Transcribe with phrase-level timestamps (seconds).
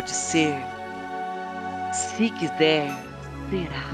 [0.00, 0.54] pode ser.
[1.92, 2.90] Se quiser,
[3.50, 3.90] será.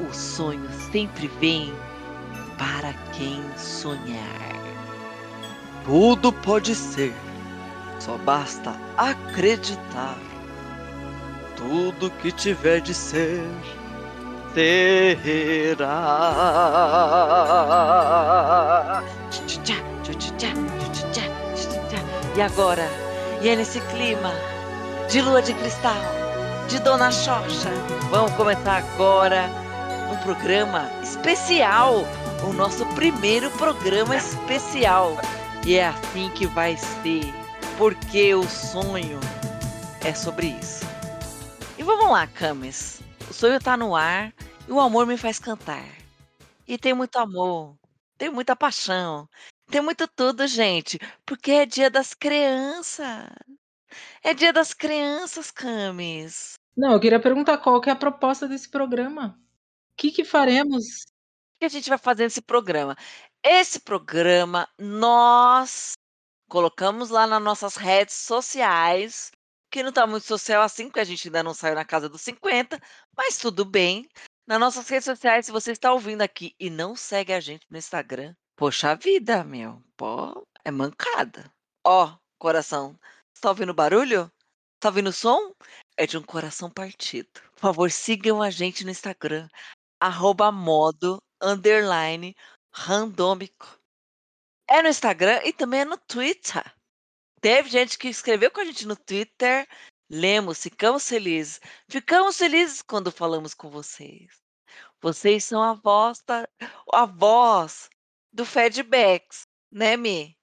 [0.00, 1.72] O sonho sempre vem
[2.58, 4.52] para quem sonhar.
[5.84, 7.14] Tudo pode ser,
[8.00, 10.18] só basta acreditar.
[11.56, 13.46] Tudo que tiver de ser,
[14.52, 15.92] terá.
[22.34, 22.88] E agora?
[23.42, 24.32] E é nesse clima
[25.12, 25.94] de lua de cristal,
[26.70, 27.68] de Dona Xoxa.
[28.08, 29.46] Vamos começar agora
[30.10, 31.96] um programa especial,
[32.48, 35.18] o nosso primeiro programa especial.
[35.66, 37.26] E é assim que vai ser,
[37.76, 39.20] porque o sonho
[40.02, 40.82] é sobre isso.
[41.76, 43.02] E vamos lá, Camis.
[43.28, 44.32] O sonho tá no ar
[44.66, 45.84] e o amor me faz cantar.
[46.66, 47.76] E tem muito amor,
[48.16, 49.28] tem muita paixão,
[49.70, 53.26] tem muito tudo, gente, porque é dia das crianças.
[54.24, 56.54] É dia das crianças, Camis.
[56.76, 59.36] Não, eu queria perguntar qual que é a proposta desse programa.
[59.92, 61.02] O que que faremos?
[61.56, 62.96] O que a gente vai fazer nesse programa?
[63.42, 65.94] Esse programa nós
[66.48, 69.32] colocamos lá nas nossas redes sociais,
[69.68, 72.22] que não está muito social assim, porque a gente ainda não saiu na casa dos
[72.22, 72.80] 50,
[73.16, 74.08] mas tudo bem.
[74.46, 77.76] Nas nossas redes sociais, se você está ouvindo aqui e não segue a gente no
[77.76, 81.50] Instagram, poxa vida, meu, pô, é mancada.
[81.84, 82.96] Ó, coração,
[83.42, 84.30] está ouvindo barulho?
[84.76, 85.52] Está ouvindo som?
[85.96, 87.28] É de um coração partido.
[87.54, 89.48] Por favor, sigam a gente no Instagram,
[90.00, 92.36] arroba modo, underline,
[92.72, 93.80] randômico.
[94.68, 96.62] É no Instagram e também é no Twitter.
[97.40, 99.68] Teve gente que escreveu com a gente no Twitter.
[100.08, 101.60] Lemos, ficamos felizes.
[101.88, 104.40] Ficamos felizes quando falamos com vocês.
[105.00, 106.48] Vocês são a voz, da,
[106.92, 107.90] a voz
[108.32, 110.38] do feedbacks, né, Mi?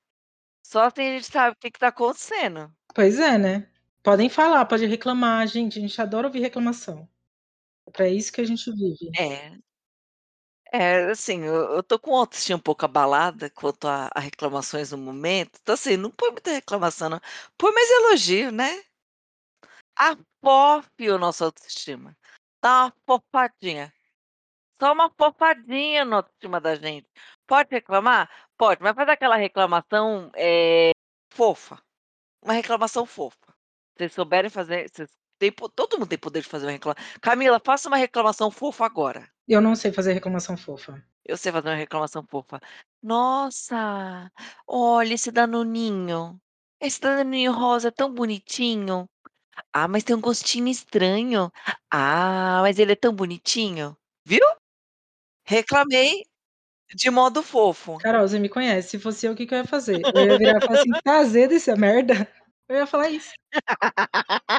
[0.66, 2.70] Só assim a gente sabe o que está acontecendo.
[3.00, 3.66] Pois é, né?
[4.04, 5.80] Podem falar, pode reclamar, gente.
[5.80, 7.08] A gente adora ouvir reclamação.
[7.88, 9.10] É para isso que a gente vive.
[9.18, 9.58] É.
[10.70, 14.98] É, assim, eu, eu tô com autoestima um pouco abalada quanto a, a reclamações no
[14.98, 15.58] momento.
[15.62, 17.22] Então, assim, não põe muita reclamação, não.
[17.58, 18.84] Põe mais elogio, né?
[19.96, 22.18] Afofe o nosso autoestima.
[22.62, 23.94] Dá uma fofadinha.
[24.78, 27.08] Só uma fofadinha no autoestima da gente.
[27.48, 28.30] Pode reclamar?
[28.58, 30.92] Pode, mas faz aquela reclamação é,
[31.30, 31.82] fofa.
[32.42, 33.38] Uma reclamação fofa.
[33.98, 34.90] Vocês souberem fazer.
[34.90, 37.06] Vocês têm, todo mundo tem poder de fazer uma reclamação.
[37.22, 39.30] Camila, faça uma reclamação fofa agora.
[39.48, 41.04] Eu não sei fazer reclamação fofa.
[41.26, 42.60] Eu sei fazer uma reclamação fofa.
[43.02, 44.32] Nossa,
[44.68, 46.40] olha esse danoninho.
[46.82, 49.08] Esse danoninho rosa é tão bonitinho.
[49.74, 51.52] Ah, mas tem um gostinho estranho.
[51.92, 53.98] Ah, mas ele é tão bonitinho.
[54.26, 54.42] Viu?
[55.46, 56.26] Reclamei
[56.96, 57.98] de modo fofo.
[57.98, 58.90] Carol, você me conhece.
[58.90, 60.02] Se fosse eu, o que, que eu ia fazer?
[60.14, 62.28] Eu ia virar e falar assim, tá azedo essa merda.
[62.68, 63.32] Eu ia falar isso.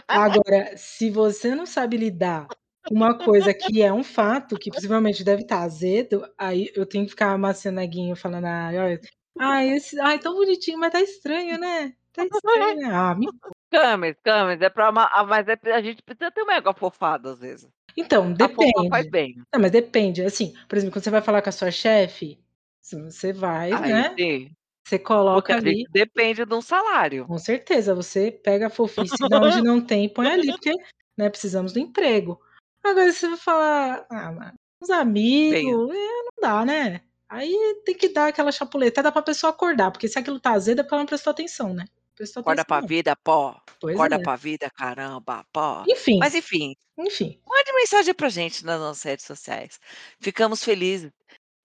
[0.09, 2.49] Agora, se você não sabe lidar
[2.87, 7.05] com uma coisa que é um fato, que possivelmente deve estar azedo, aí eu tenho
[7.05, 9.01] que ficar amassando neguinho falando, ah, olha,
[9.39, 11.95] ah, esse, ai, tão bonitinho, mas tá estranho, né?
[12.13, 12.91] Tá estranho, né?
[12.93, 13.29] Ah, me
[13.71, 17.31] Camis, Camis, é pra uma, ah, mas é, a gente precisa ter uma égua fofada
[17.31, 17.71] às vezes.
[17.97, 19.11] Então, A fofa faz depende.
[19.11, 19.35] bem.
[19.53, 20.23] Não, mas depende.
[20.23, 22.39] Assim, por exemplo, quando você vai falar com a sua chefe,
[22.83, 24.15] você vai, Aí né?
[24.19, 24.51] sim.
[24.87, 25.85] Você Porque coloca a ali.
[25.91, 27.27] depende de um salário.
[27.27, 30.73] Com certeza, você pega a fofice de onde não tem e põe ali, porque
[31.17, 32.41] né, precisamos do emprego.
[32.83, 34.53] Agora, se você vai falar, ah, mas
[34.83, 37.03] os amigos, é, não dá, né?
[37.29, 40.83] Aí tem que dar aquela chapuletada pra pessoa acordar, porque se aquilo tá azedo é
[40.83, 41.85] porque ela não prestou atenção, né?
[42.21, 42.65] Prestou Acorda atenção.
[42.65, 43.59] pra vida, pó.
[43.81, 44.19] Pois Acorda é.
[44.19, 45.89] pra vida, caramba, pó.
[45.89, 47.43] Enfim, Mas enfim, enfim.
[47.47, 49.81] mande mensagem pra gente nas nossas redes sociais.
[50.21, 51.11] Ficamos felizes.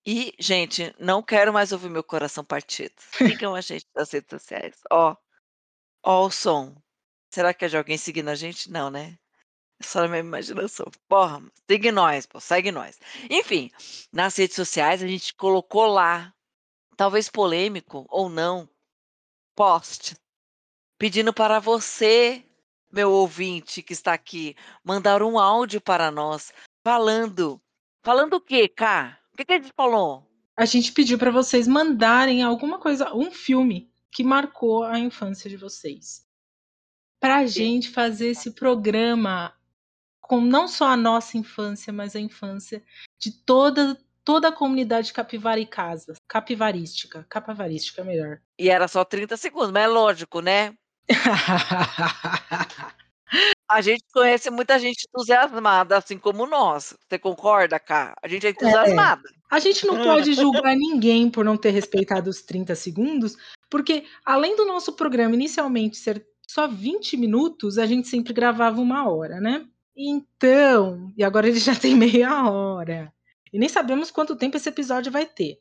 [0.06, 2.94] E, gente, não quero mais ouvir meu coração partido.
[3.00, 4.76] Sigam a gente nas redes sociais.
[4.92, 5.18] Ó,
[6.06, 6.76] ó o som.
[7.34, 8.72] Será que é de alguém seguindo a gente?
[8.72, 9.18] Não, né?
[9.82, 10.88] É só na minha imaginação.
[11.10, 13.00] Porra, segue nós, pô, segue nós.
[13.30, 13.72] Enfim,
[14.14, 16.34] nas redes sociais a gente colocou lá,
[16.98, 18.70] talvez polêmico ou não,
[19.56, 20.16] post
[20.98, 22.44] pedindo para você,
[22.92, 26.54] meu ouvinte que está aqui, mandar um áudio para nós
[26.84, 27.62] falando.
[28.04, 29.20] Falando o quê, Cá?
[29.34, 30.26] O que, que a gente falou?
[30.56, 35.58] A gente pediu pra vocês mandarem alguma coisa, um filme que marcou a infância de
[35.58, 36.26] vocês.
[37.20, 39.54] Pra gente fazer esse programa
[40.22, 42.84] com não só a nossa infância, mas a infância
[43.20, 48.42] de toda toda a comunidade capivaricasa, capivarística, capivarística é melhor.
[48.58, 50.76] E era só 30 segundos, mas é lógico, né?
[53.68, 56.96] A gente conhece muita gente entusiasmada, assim como nós.
[57.08, 58.16] Você concorda, Cá?
[58.22, 59.24] A gente é entusiasmada.
[59.52, 63.36] A gente não pode julgar ninguém por não ter respeitado os 30 segundos,
[63.70, 69.10] porque além do nosso programa inicialmente ser só 20 minutos, a gente sempre gravava 1
[69.10, 69.66] hora, né.
[69.98, 73.12] Então e agora ele já tem meia hora.
[73.52, 75.60] E nem sabemos quanto tempo esse episódio vai ter.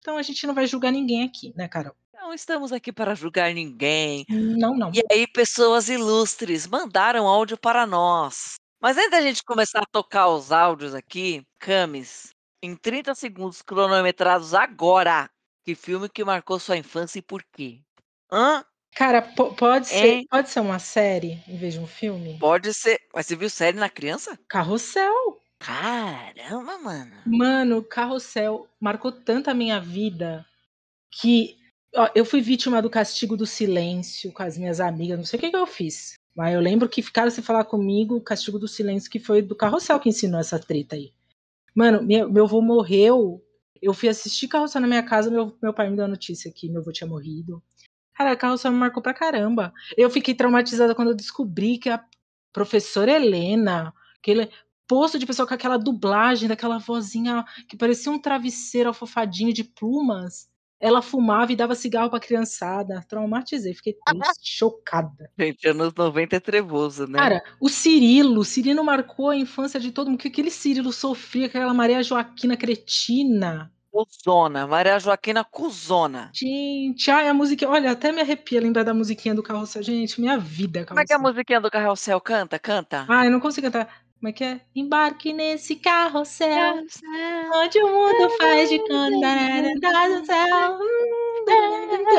[0.00, 1.94] Então a gente não vai julgar ninguém aqui, né, Carol?
[2.24, 4.24] Não estamos aqui para julgar ninguém.
[4.30, 4.90] Não, não.
[4.94, 8.54] E aí pessoas ilustres mandaram áudio para nós.
[8.80, 12.30] Mas antes da gente começar a tocar os áudios aqui, Camis,
[12.62, 15.28] em 30 segundos cronometrados agora,
[15.66, 17.82] que filme que marcou sua infância e por quê?
[18.32, 18.64] Hã?
[18.96, 20.26] Cara, po pode ser Hein?
[20.30, 22.38] pode ser uma série em vez de um filme?
[22.38, 23.00] Pode ser.
[23.14, 24.38] Mas você viu série na criança?
[24.48, 25.12] Carrossel.
[25.60, 27.16] Caramba, mano.
[27.26, 30.46] Mano, Carrossel marcou tanto a minha vida
[31.20, 31.62] que
[32.14, 35.50] eu fui vítima do castigo do silêncio com as minhas amigas, não sei o que
[35.50, 39.20] que eu fiz, mas eu lembro que ficaram sem falar comigo, castigo do silêncio que
[39.20, 41.12] foi do Carrossel que ensinou essa treta aí.
[41.74, 43.42] Mano, meu meu vô morreu,
[43.80, 46.68] eu fui assistir Carrossel na minha casa, meu meu pai me deu a notícia que
[46.68, 47.62] meu vô tinha morrido.
[48.14, 49.72] Cara, Carrossel me marcou pra caramba.
[49.96, 52.04] Eu fiquei traumatizada quando eu descobri que a
[52.52, 54.48] professora Helena, aquele
[54.86, 60.48] poço de pessoa com aquela dublagem daquela vozinha que parecia um travesseiro almofadinho de plumas,
[60.84, 63.02] ela fumava e dava cigarro pra criançada.
[63.08, 65.30] Traumatizei, fiquei triste, chocada.
[65.38, 67.18] Gente, anos 90 é trevoso, né.
[67.18, 71.46] Cara, o Cirilo, o Cirilo marcou a infância de todo mundo, que aquele Cirilo sofria,
[71.46, 73.72] aquela Maria Joaquina cretina.
[73.90, 76.30] Cuzona, Maria Joaquina cuzona.
[76.34, 79.82] Gente, ai a musiquinha olha, até me arrepia lembrar da musiquinha do Carrossel.
[79.84, 81.20] Gente, minha vida, Como é que é a Carrossel.
[81.20, 82.20] musiquinha do Carrossel?
[82.20, 83.06] Canta, canta.
[83.08, 84.03] Ai, eu não consigo cantar.
[84.24, 84.60] Como é que é?
[84.74, 87.50] Embarque nesse carrossel, Carrossel.
[87.56, 90.78] onde o mundo faz de conta do céu.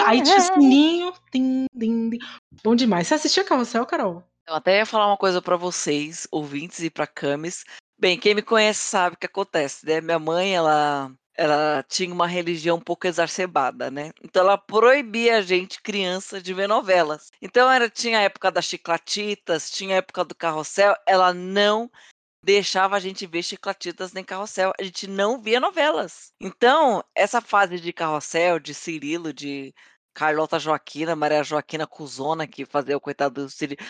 [0.05, 2.19] Aí tinha o sininho, tim, dim, dim.
[2.63, 3.07] Bom demais.
[3.07, 4.21] Você assistia Carrossel, Carol?
[4.47, 7.63] Eu até ia falar uma coisa pra vocês, ouvintes e pra Camis.
[7.97, 12.27] Bem, quem me conhece sabe o que acontece, né, minha mãe ela ela tinha uma
[12.27, 17.31] religião um pouco exacerbada, né, então ela proibia a gente criança de ver novelas.
[17.41, 21.89] Então era tinha a época das Chiclatitas, tinha a época do Carrossel, ela não
[22.45, 26.31] deixava a gente ver Chiclatitas nem Carrossel, a gente não via novelas.
[26.39, 29.73] Então, essa fase de Carrossel, de Cirilo, de
[30.13, 33.83] Carlota Joaquina, Maria Joaquina cuzona que fazia o coitado do Cirilo,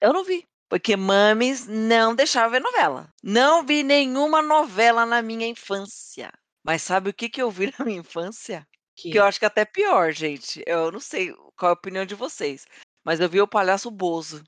[0.00, 3.12] eu não vi, porque mames não deixava ver novela.
[3.22, 6.32] Não vi nenhuma novela na minha infância.
[6.64, 8.66] Mas sabe o que que eu vi na minha infância?
[9.10, 9.26] Que eu Que?
[9.26, 12.64] acho que é até pior, gente, eu não sei qual é a opinião de vocês,
[13.04, 14.42] mas eu vi o Palhaço Bozo.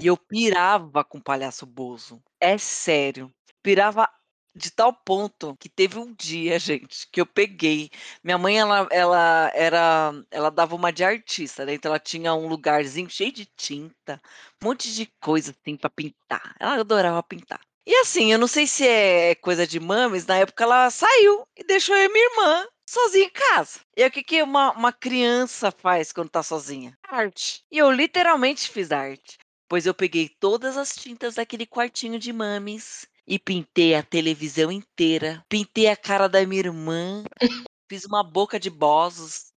[0.00, 2.22] E eu pirava com o Palhaço Bozo.
[2.40, 3.32] É sério,
[3.62, 4.08] pirava
[4.54, 7.88] de tal ponto que teve um dia, gente, que eu peguei
[8.22, 12.46] minha mãe ela ela era ela dava uma de artista, né, então ela tinha um
[12.48, 14.20] lugarzinho cheio de tinta,
[14.62, 16.54] um monte de coisa, assim, pra pintar.
[16.60, 17.60] Ela adorava pintar.
[17.86, 21.64] E assim, eu não sei se é coisa de mames, na época ela saiu e
[21.64, 23.80] deixou eu e minha irmã sozinha em casa.
[23.96, 26.96] E o que que uma uma criança faz quando tá sozinha?
[27.08, 27.64] Arte.
[27.70, 29.38] E eu literalmente fiz arte,
[29.68, 35.44] pois eu peguei todas as tintas daquele quartinho de mames e pintei a televisão inteira,
[35.48, 37.24] pintei a cara da minha irmã,
[37.90, 39.52] fiz uma boca de bozos,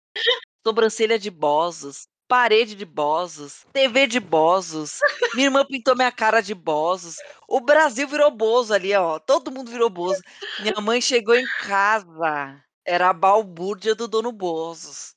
[0.65, 5.03] sobrancelha de bozos, parede de bozos, TV de bozos,
[5.33, 7.17] minha irmã pintou minha cara de bozos,
[7.47, 10.21] o Brasil virou bozo ali, ó, todo mundo virou bozo.
[10.57, 15.13] Minha mãe chegou em casa, era a balbúrdia do dono Bozos.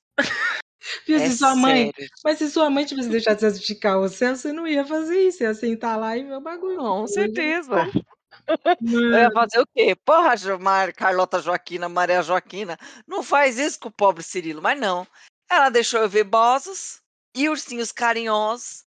[1.06, 2.08] Viu, É se sua mãe sério.
[2.24, 5.44] mas se sua mãe tivesse deixado você assistir Carrossel, você não ia fazer isso, você
[5.44, 6.76] ia sentar lá e ver o bagulho.
[6.78, 7.76] Com certeza.
[9.12, 9.96] Eu ia fazer o quê?
[10.04, 15.06] "Porra, Mar Carlota Joaquina, Maria Joaquina, não faz isso com o pobre Cirilo", mas não,
[15.48, 17.00] ela deixou eu ver Bozos
[17.34, 18.84] e Ursinhos Carinhosos.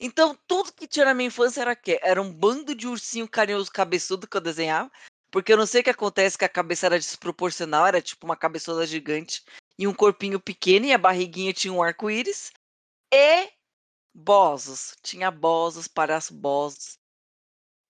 [0.00, 1.98] Então tudo que tinha na minha infância era quê?
[2.02, 4.90] Era um bando de ursinho carinhoso cabeçudo que eu desenhava,
[5.30, 8.36] porque eu não sei o que acontece que a cabeça era desproporcional, era tipo uma
[8.36, 9.42] cabeçona gigante
[9.76, 12.52] e um corpinho pequeno e a barriguinha tinha um arco-íris,
[13.12, 13.48] e
[14.14, 16.98] Bozos, tinha Bozos, Palhaço Bozos,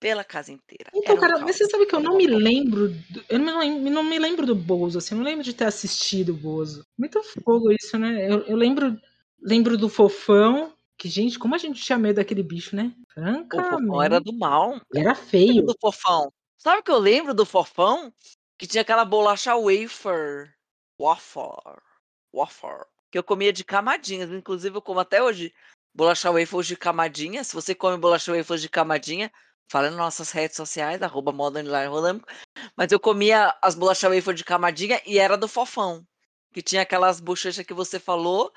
[0.01, 2.89] pela casa inteira, Então, era um cara, mas você sabe que eu não me lembro
[2.89, 5.65] do eu não me não me lembro do Bozo, assim, eu não lembro de ter
[5.65, 6.85] assistido o Bozo.
[6.97, 8.31] Muito fogo isso, né.
[8.31, 8.97] Eu eu lembro
[9.43, 12.93] lembro do Fofão, que gente, como a gente tinha medo daquele bicho, né.
[13.53, 14.81] O Fofão era do mal.
[14.95, 15.65] Era feio.
[15.65, 16.33] do Fofão?
[16.57, 18.13] Sabe o que eu lembro do Fofão?
[18.59, 20.53] Que tinha aquela bolacha wafer,
[21.01, 21.81] wafer,
[22.33, 25.55] wafer, que eu comia de camadinhas, inclusive eu como até hoje
[25.95, 29.31] bolacha waffles de camadinha, se você come bolacha waffles de camadinha,
[29.69, 31.63] fala nas nossas redes sociais, arroba moda
[32.77, 36.05] mas eu comia as bolacha wafer de camadinha e era do Fofão,
[36.53, 38.53] que tinha aquelas bochechas que você falou,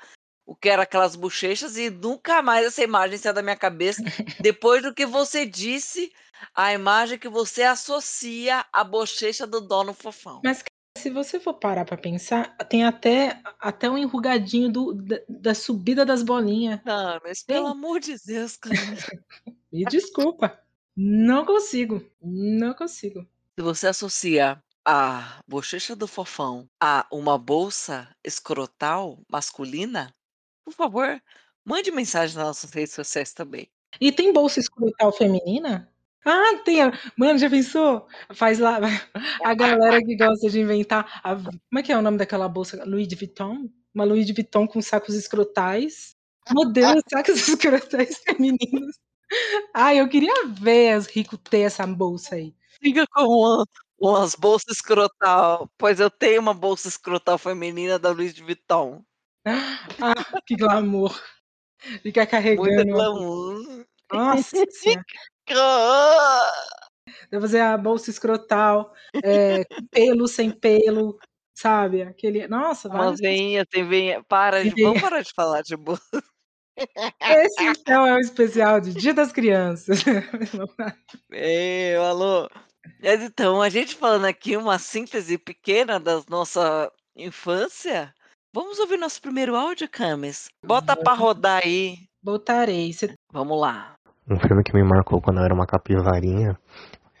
[0.46, 4.02] o que era aquelas bochechas e nunca mais essa imagem saiu da minha cabeça,
[4.40, 6.12] depois do que você disse,
[6.54, 10.40] a imagem que você associa à bochecha do dono Fofão.
[10.42, 10.62] Mas
[10.98, 16.04] Se você for parar pra pensar, tem até até um enrugadinho do da da subida
[16.04, 16.82] das bolinha.
[16.84, 18.82] Não, mas pelo amor de Deus, Camila.
[19.72, 20.60] Me desculpa,
[20.96, 23.26] não consigo, não consigo.
[23.58, 30.12] Se você associa a bochecha do fofão a uma bolsa escrotal masculina,
[30.64, 31.22] por favor,
[31.64, 33.68] mande mensagem nas nossas redes sociais também.
[34.00, 35.88] E tem bolsa escrotal feminina?
[36.24, 38.06] Ah, tem a mano, já pensou?
[38.32, 38.78] Faz lá
[39.44, 42.84] a galera que gosta de inventar a como é que é o nome daquela bolsa?
[42.84, 43.68] Louis Vuitton?
[43.94, 46.14] Uma Louis Vuitton com sacos escrotais.
[46.50, 48.96] Modelo sacos escrotais femininos.
[49.74, 52.54] Ai, eu queria ver os rico ter essa bolsa aí.
[52.82, 53.64] Fica com uma
[53.98, 59.04] umas bolsa escrotal, pois eu tenho uma bolsa escrotal feminina da Louis Vuitton.
[60.00, 60.14] Ah,
[60.46, 61.12] que glamour.
[62.04, 63.86] Muita carregando glamour.
[64.12, 64.56] Nossa.
[67.30, 71.18] Deve fazer a bolsa escrotal, com pelo, sem pelo,
[71.54, 75.76] sabe, aquele nossa, Umas vários veinha, tem veinha para de vamos parar de falar de
[75.76, 76.22] bolsa.
[76.76, 80.02] Esse então é o especial de Dia das Crianças.
[81.30, 82.48] Meu, alô.
[83.02, 88.12] Mas então, a gente falando aqui uma síntese pequena das nossa infância,
[88.54, 90.48] vamos ouvir nosso primeiro áudio, Camis?
[90.64, 91.98] Bota pra rodar aí.
[92.22, 92.92] Botarei.
[92.92, 93.94] Você Vamos lá.
[94.28, 96.56] Um filme que me marcou quando eu era uma capivarinha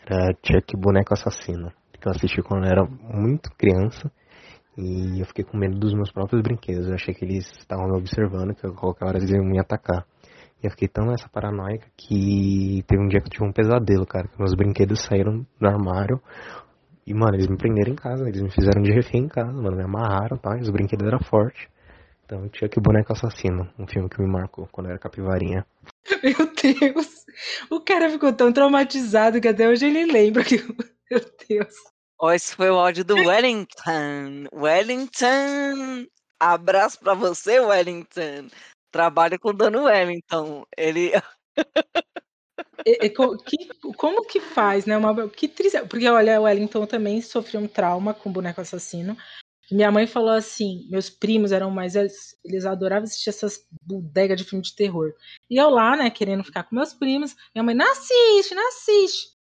[0.06, 4.10] era Chuck Boneco Assassino, que eu assisti quando eu era muito criança
[4.76, 6.88] e eu fiquei com medo dos meus próprios brinquedos.
[6.88, 10.06] Eu achei que eles estavam me observando, que a qualquer hora eles iam me atacar.
[10.62, 14.06] E eu fiquei tão nessa paranoica que teve um dia que eu tive um pesadelo,
[14.06, 16.20] cara, que meus brinquedos saíram do armário
[17.06, 19.76] e, mano, eles me prenderam em casa, eles me fizeram de refém em casa, mano,
[19.76, 20.56] me amarraram, tá?
[20.56, 21.66] E os brinquedos eram fortes.
[22.24, 25.66] Então, Chuck Boneco Assassino, um filme que me marcou quando eu era capivarinha.
[26.22, 27.26] Meu Deus,
[27.70, 30.56] o cara ficou tão traumatizado que até hoje ele lembra que
[31.10, 31.74] meu Deus.
[32.24, 34.46] Ó, esse foi o áudio do Wellington.
[34.52, 36.06] Wellington,
[36.38, 38.46] abraço pra você, Wellington.
[38.92, 40.64] Trabalha com o Dano Wellington.
[40.76, 41.10] Ele
[42.86, 47.20] E e que como que faz, né, uma que triste porque olha, o Wellington também
[47.22, 49.16] sofreu um trauma com o boneco assassino.
[49.70, 54.62] Minha mãe falou assim, meus primos eram mais eles adoravam assistir essas bodega de filme
[54.64, 55.14] de terror.
[55.50, 59.32] E eu lá, né, querendo ficar com meus primos, minha mãe: "Não assiste, não assiste".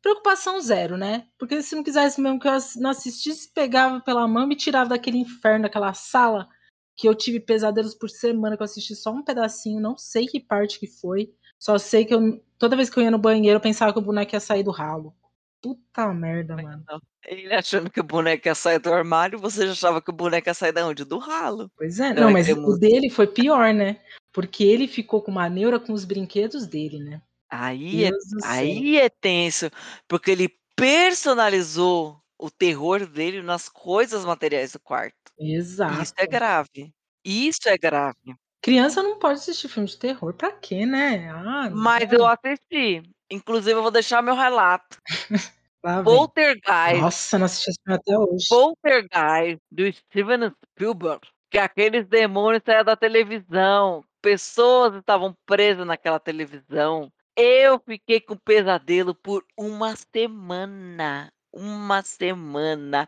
[0.00, 4.44] Preocupação zero, né, porque se não quisesse mesmo que eu não assistisse, pegava pela mão
[4.44, 6.48] e me tirava daquele inferno, daquela sala,
[6.96, 10.40] que eu tive pesadelos por semana, que eu assisti só um pedacinho, não sei que
[10.40, 13.62] parte que foi, só sei que eu toda vez que eu ia no banheiro eu
[13.62, 15.14] pensava que o boneco ia sair do ralo.
[15.60, 16.84] Puta merda, mano.
[17.24, 20.48] ele achando que o boneco ia sair do armário, você já achava que o boneco
[20.48, 21.04] ia sair da onde?
[21.04, 21.70] Do ralo.
[21.76, 24.00] Pois é, Então não, aí mas temos o dele foi pior, né,
[24.32, 27.22] porque ele ficou com uma neura com os brinquedos dele, né.
[27.50, 28.10] Aí é
[28.44, 29.70] aí é tenso,
[30.06, 35.16] porque ele personalizou o terror dele nas coisas materiais do quarto.
[35.40, 36.30] Isso é Exato.
[36.30, 36.94] grave.
[37.24, 38.36] Isso é grave.
[38.62, 41.30] Criança não pode assistir filme de terror, pra quê, né?
[41.30, 43.02] Ah, Mas eu assisti.
[43.30, 44.98] Inclusive eu vou deixar meu relato.
[45.82, 46.02] Lá.
[46.02, 47.00] Poltergeist.
[47.00, 48.46] Nossa, não assisti esse filme até hoje.
[48.48, 57.10] Poltergeist, do Steven Spielberg, que aqueles demônios saíam da televisão, pessoas estavam presas naquela televisão.
[57.40, 63.06] Eu fiquei com pesadelo por uma semana, uma semana,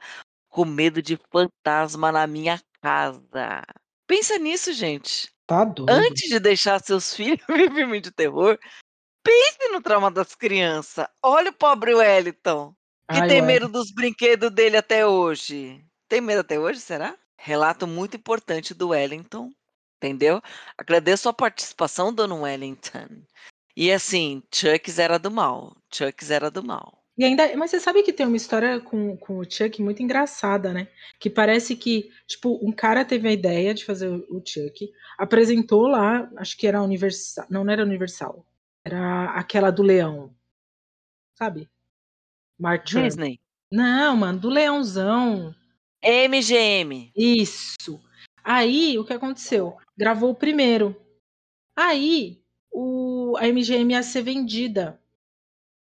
[0.48, 3.64] com medo de fantasma na minha casa.
[4.06, 5.28] Pensa nisso, gente.
[5.48, 5.90] Tá doido.
[5.90, 8.56] Antes de deixar seus filhos filme de terror,
[9.24, 11.10] pense no trauma das criança.
[11.20, 12.72] Olha o pobre Wellington,
[13.10, 15.84] que Ai, tem medo dos brinquedos dele até hoje.
[16.08, 17.18] Tem medo até hoje, será?
[17.36, 19.50] Relato muito importante do Wellington,
[19.96, 20.40] entendeu?
[20.78, 23.24] Agradeço a participação, Dona Wellington.
[23.80, 27.02] E assim, Chucks era do mal, Chucks era do mal.
[27.16, 30.70] E ainda mas você sabe que tem uma história com com o Chuck muito engraçada,
[30.70, 30.86] né,
[31.18, 35.86] que parece que, tipo, um cara teve a ideia de fazer o o Chuck, apresentou
[35.86, 38.46] lá, acho que era a Universa não, não era Universal,
[38.84, 40.36] era aquela do leão.
[41.38, 41.66] Sabe?
[42.58, 42.84] Mark.
[42.84, 43.40] Disney.
[43.72, 45.54] Não, mano, do leãozão.
[46.04, 47.12] MGM.
[47.16, 47.98] Isso.
[48.44, 49.78] Aí, o que aconteceu?
[49.96, 50.94] Gravou o primeiro.
[51.74, 52.40] Aí,
[53.32, 55.00] o a MGM ia ser vendida.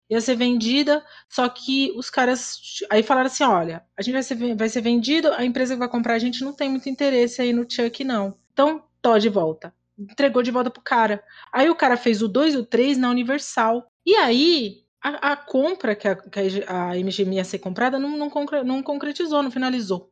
[0.10, 2.60] Ia ser vendida, só que os caras
[2.91, 5.89] aí falaram assim: "Olha, a gente vai ser vai ser vendido, a empresa que vai
[5.89, 8.36] comprar a gente não tem muito interesse aí no Chuck não.
[8.53, 9.74] Então, tó de volta".
[10.00, 11.24] Entregou de volta para o cara.
[11.53, 13.91] Aí o cara fez o 2 e o 3 na Universal.
[14.06, 18.29] E aí, a a compra que a que a MGM ia ser comprada não não
[18.29, 20.12] concre não concretizou, não finalizou.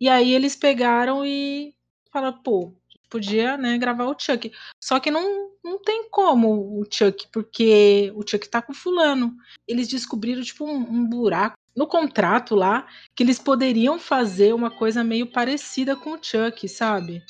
[0.00, 1.74] E aí eles pegaram e
[2.12, 2.74] falaram: "Pô,
[3.14, 4.52] podia, né, gravar o Chuck".
[4.82, 9.34] Só que não não tem como o Chuck, porque o Chuck tá com fulano.
[9.66, 15.02] Eles descobriram, tipo, um um buraco no contrato lá que eles poderiam fazer uma coisa
[15.02, 17.22] meio parecida com o Chuck, sabe?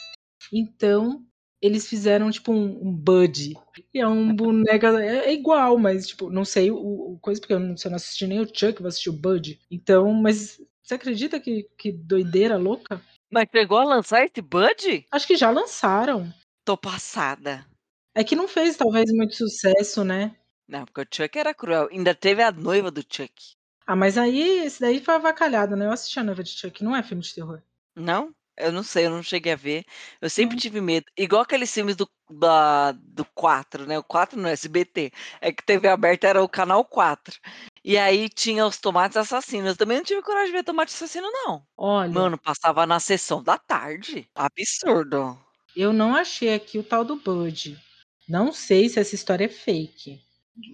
[0.52, 1.24] Então,
[1.62, 3.54] eles fizeram tipo um, um Bud.
[3.92, 4.86] E é um boneco.
[4.86, 7.96] É, é, igual, mas, tipo, não sei o, o coisa, porque eu não, eu não
[7.96, 9.58] assisti nem o Chuck, vou assistir o Bud.
[9.70, 13.00] Então, mas você acredita que, que doideira louca?
[13.34, 15.04] Mas chegou a lançar esse Bud?
[15.10, 16.32] Acho que já lançaram.
[16.64, 17.66] Tô passada.
[18.14, 20.36] É que não fez, talvez, muito sucesso, né?
[20.68, 21.88] Não, porque o Chuck era cruel.
[21.90, 23.56] Ainda teve a noiva do Chuck.
[23.84, 25.84] Ah, mas aí, esse daí foi avacalhado, né?
[25.84, 27.60] Eu assisti a noiva de Chuck, não é filme de terror.
[27.96, 28.32] Não?
[28.56, 29.84] Eu não sei, eu não cheguei a ver.
[30.20, 31.06] Eu sempre tive medo.
[31.18, 33.98] Igual aqueles filmes do, da, do 4, né?
[33.98, 35.10] O 4 no SBT.
[35.40, 37.36] É que TV aberta era o canal 4.
[37.84, 39.70] E aí tinha os tomates assassinos.
[39.70, 41.62] Eu também não tive coragem de ver tomate assassino, não.
[41.76, 42.10] Olha.
[42.10, 44.26] Mano, passava na sessão da tarde.
[44.34, 45.38] Absurdo.
[45.76, 47.78] Eu não achei aqui o tal do Bud.
[48.26, 50.18] Não sei se essa história é fake.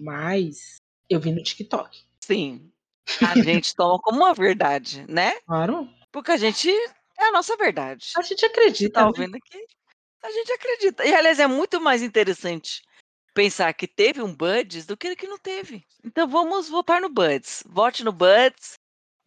[0.01, 0.77] Mas
[1.09, 2.01] eu vi no TikTok.
[2.21, 2.71] Sim.
[3.19, 5.33] A gente toma como uma verdade, né?
[5.41, 5.89] Claro.
[6.13, 6.69] Porque a gente
[7.19, 8.11] é a nossa verdade.
[8.15, 8.93] A gente acredita.
[8.93, 9.07] Tá né?
[9.07, 9.65] ouvindo aqui?
[10.23, 11.05] A gente acredita.
[11.05, 12.81] E, aliás, é muito mais interessante
[13.33, 15.83] pensar que teve um Buds do que que não teve.
[16.03, 17.63] Então vamos votar no Buds.
[17.67, 18.73] Vote no Buds.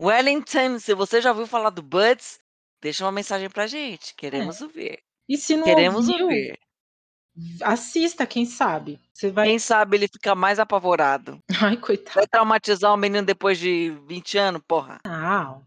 [0.00, 2.38] Wellington, se você já ouviu falar do Buds,
[2.82, 4.14] deixa uma mensagem pra gente.
[4.16, 4.64] Queremos É.
[4.64, 5.02] ouvir.
[5.28, 6.58] E se não Queremos ouviu, ouvir.
[7.62, 9.00] assista, quem sabe.
[9.12, 9.46] Você vai.
[9.46, 11.38] Quem sabe ele fica mais apavorado.
[11.60, 12.14] Ai, coitado.
[12.14, 15.00] Vai traumatizar o menino depois de 20 anos, porra.
[15.06, 15.58] Ah,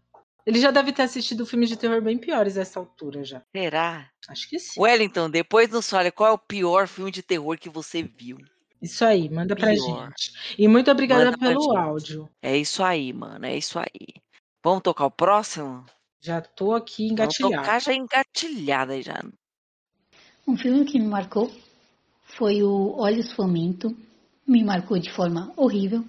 [0.48, 3.42] ele já deve ter assistido filmes de terror bem piores a essa altura já.
[3.54, 4.08] Será?
[4.26, 4.80] Acho que sim.
[4.80, 8.38] Wellington, depois nos fale qual é o pior filme de terror que você viu.
[8.80, 10.06] Isso aí, manda pra Pior.
[10.06, 10.32] gente.
[10.56, 12.30] E muito obrigada Manda pra pelo áudio.
[12.40, 13.44] É isso aí, mano.
[13.44, 14.22] É isso aí.
[14.64, 15.84] Vamos tocar o próximo?
[16.18, 19.22] Já tô aqui Vamos tocar já engatilhada aí já.
[20.46, 21.52] Um filme que me marcou
[22.38, 23.94] foi o Olhos Faminto.
[24.46, 26.02] Me marcou de forma horrível,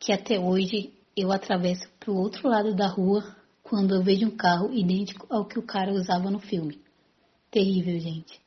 [0.00, 3.38] que até hoje eu atravesso para o outro lado da rua
[3.70, 6.82] quando eu vejo um carro idêntico ao que o cara usava no filme.
[7.52, 8.42] Terrível, gente.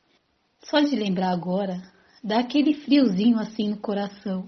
[0.62, 1.82] Só de lembrar agora,
[2.22, 4.46] dá aquele friozinho assim no coração.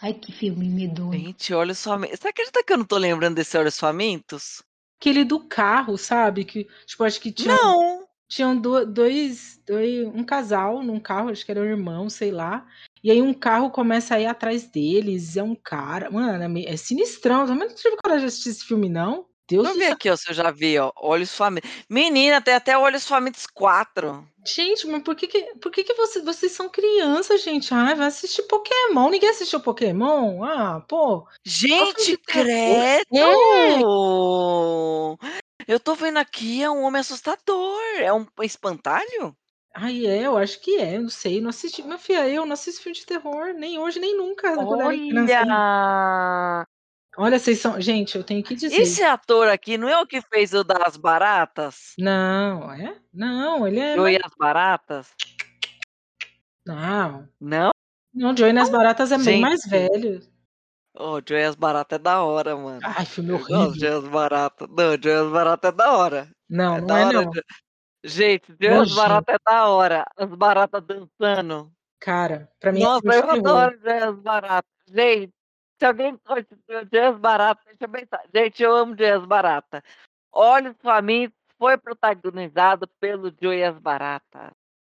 [0.00, 1.12] Ai, que filme medonho.
[1.12, 2.20] Gente, olhos famintos.
[2.20, 4.62] Você acredita que eu não tô lembrando desse Olhos Famintos?
[4.98, 6.44] Aquele do carro, sabe?
[6.44, 8.06] Que, tipo, acho que tinha, Não.
[8.26, 10.06] tinham do- dois, dois.
[10.06, 12.66] Um casal num carro, acho que era um irmão, sei lá.
[13.02, 15.36] E aí um carro começa a ir atrás deles.
[15.36, 16.10] É um cara.
[16.10, 17.42] Mano, é, é sinistrão.
[17.42, 19.26] Eu também não tive coragem de assistir esse filme, não.
[19.48, 20.90] Deus Deixa eu ver aqui, ó, se eu já vi, ó.
[20.96, 21.70] Olhos Famintos.
[21.88, 24.26] Menina, tem até Olhos Famintos 4.
[24.46, 27.72] Gente, mas por que, que, por que, que você- vocês são crianças, gente?
[27.74, 29.10] Ai, vai assistir Pokémon.
[29.10, 30.42] Ninguém assistiu Pokémon?
[30.44, 31.26] Ah, pô.
[31.44, 33.04] Gente, credo!
[35.66, 37.80] Eu tô vendo aqui, é um homem assustador.
[37.98, 39.36] É um espantalho?
[39.74, 41.82] Ai, é, eu acho que é, eu não sei, não assisti.
[41.82, 44.54] Minha filha, eu não assisto filme de terror, nem hoje, nem nunca.
[44.58, 46.64] Olha!
[47.16, 47.80] Olha, vocês são.
[47.80, 48.74] Gente, eu tenho que dizer.
[48.74, 51.92] Esse ator aqui não é o que fez o das baratas?
[51.98, 52.96] Não, é?
[53.12, 53.96] Não, ele é.
[53.96, 55.10] E as baratas?
[56.66, 57.28] Não.
[57.40, 57.70] Não?
[58.12, 60.20] Não, Joey nas Baratas é bem mais velho.
[60.96, 62.80] Ô, Joey as baratas é da hora, mano.
[62.84, 63.74] Ai, filme horrível.
[63.74, 64.68] Joey as baratas.
[64.70, 66.28] Não, Joey as baratas é da hora.
[66.48, 67.22] Não, É não é hora.
[67.24, 67.32] não.
[68.04, 70.04] Gente, Joey as baratas é da hora.
[70.16, 71.72] As baratas dançando.
[72.00, 74.70] Cara, pra mim é Nossa, de eu adoro Joey as baratas.
[74.88, 75.33] Gente,
[75.78, 78.24] se alguém gosta de Joey as baratas, deixa eu pensar.
[78.34, 79.82] Gente, eu amo Joey as baratas.
[80.32, 84.50] Olhos Famintos foi protagonizado pelo Joey as baratas.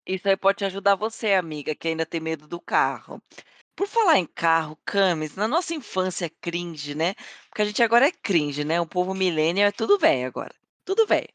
[0.07, 3.21] Isso aí pode te ajudar você, amiga, que ainda tem medo do carro.
[3.75, 7.13] Por falar em carro, Camis, na nossa infância cringe, né?
[7.49, 8.79] Porque a gente agora é cringe, né?
[8.79, 10.53] O povo millennial é tudo velho agora.
[10.85, 11.27] Tudo velho.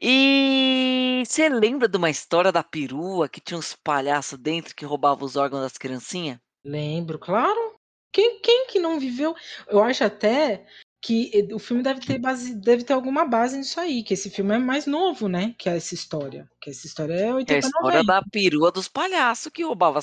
[0.00, 5.26] E você lembra de uma história da perua que tinha uns palhaços dentro que roubavam
[5.26, 6.38] os órgãos das criancinhas?
[6.64, 7.75] Lembro, claro.
[8.16, 9.34] Quem, quem que não viveu?
[9.68, 10.64] Eu acho até
[11.02, 14.30] que eh, o filme deve ter base, deve ter alguma base nisso aí, que esse
[14.30, 15.54] filme é mais novo, né?
[15.58, 16.48] Que essa história.
[16.58, 18.04] Que essa história é É a 80, história 90.
[18.04, 20.00] da perua dos palhaços que roubava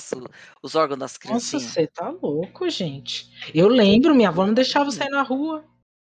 [0.62, 1.62] os órgãos das Nossa, criancinhas.
[1.72, 3.32] você tá louco, gente.
[3.52, 5.64] Eu lembro, minha avó não deixava eu sair na rua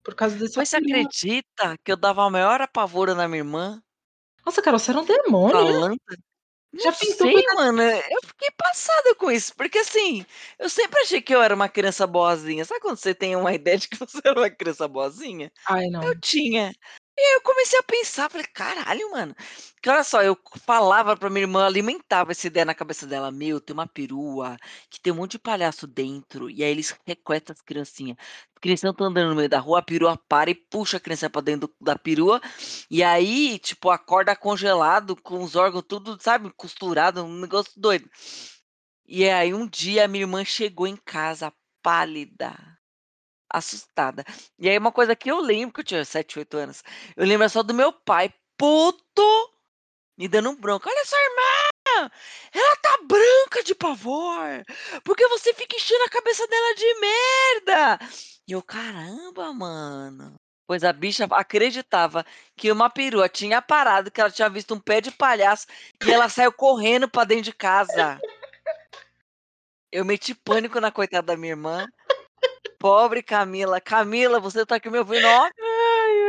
[0.02, 3.82] por causa dessa Mas você acredita que eu dava a maior apavoro na minha irmã?
[4.46, 5.96] Nossa, Carol, você era um demônio, né?
[6.72, 6.82] Falando.
[6.84, 7.82] Já Não pintou sei, coisa- mano.
[7.82, 9.54] Eu fiquei passada com isso.
[9.56, 10.24] Porque assim,
[10.58, 12.64] eu sempre achei que eu era uma criança boazinha.
[12.64, 15.50] Sabe quando você tem uma ideia de que você era uma criança boazinha?
[15.68, 16.02] Ai, não.
[16.04, 16.72] Eu tinha.
[17.20, 19.36] E aí eu comecei a pensar, falei, caralho, mano.
[19.82, 23.60] Que olha só, eu falava pra minha irmã, alimentava essa ideia na cabeça dela, meu,
[23.60, 24.56] tem uma perua,
[24.88, 28.16] que tem um monte de palhaço dentro, e aí eles requestam as criancinhas.
[28.18, 31.28] As crianças estão andando no meio da rua, a perua para e puxa a criança
[31.28, 32.40] pra dentro da perua,
[32.90, 38.08] e aí, tipo, acorda congelado, com os órgãos tudo, sabe, costurado, um negócio doido.
[39.06, 41.52] E aí um dia a minha irmã chegou em casa
[41.82, 42.56] pálida,
[43.50, 44.24] assustada.
[44.58, 46.82] E aí uma coisa que eu lembro, que eu tinha 7, 8 anos,
[47.16, 49.50] eu lembro só do meu pai puto
[50.16, 50.88] me dando um bronco.
[50.88, 52.10] "Olha sua irmã,
[52.52, 54.62] ela tá branca de pavor,
[55.04, 57.98] porque você fica enchendo a cabeça dela de merda".
[58.46, 60.34] E eu: "Caramba, mano".
[60.66, 62.24] Pois a bicha acreditava
[62.56, 65.66] que uma perua tinha parado, que ela tinha visto um pé de palhaço,
[66.04, 68.20] e ela saiu correndo pra dentro de casa.
[69.90, 71.88] Eu meti pânico na coitada da minha irmã.
[72.78, 73.80] Pobre Camila.
[73.80, 75.50] Camila, você tá aqui me ouvindo, ó.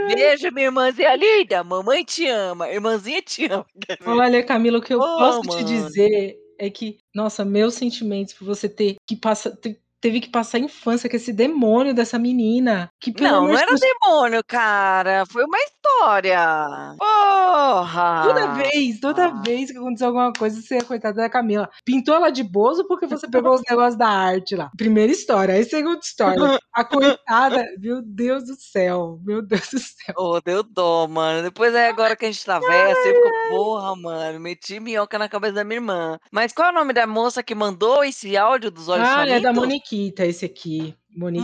[0.07, 1.63] Beijo, minha irmãzinha linda.
[1.63, 2.69] Mamãe te ama.
[2.69, 3.65] Irmãzinha te ama.
[4.05, 5.63] Olha, Camila, o que eu Ô, posso te mano.
[5.63, 10.57] dizer é que, nossa, meus sentimentos por você ter que passa te teve que passar
[10.57, 15.23] a infância com esse demônio dessa menina, que Não, não era Deus demônio, cara.
[15.27, 16.95] Foi uma história.
[16.97, 18.23] Porra!
[18.25, 19.41] Toda vez, toda Ah.
[19.45, 21.69] vez que aconteceu alguma coisa, você é coitada da Camila.
[21.85, 24.69] Pintou ela de bozo porque você pegou os negócios da arte lá.
[24.77, 25.53] Primeira história.
[25.53, 26.59] Aí segunda história.
[26.73, 30.15] A coitada, meu Deus do céu, meu Deus do céu.
[30.17, 31.43] Ô, deu dó, mano.
[31.43, 35.29] Depois aí agora que a gente tá velha, você ficou, porra, mano, meti minhoca na
[35.29, 36.17] cabeça da minha irmã.
[36.31, 39.39] Mas qual é o nome da moça que mandou esse áudio dos olhos Ah, é
[39.39, 39.63] da famintos?
[39.91, 40.95] Moniquita esse aqui.
[41.09, 41.43] Moniquita.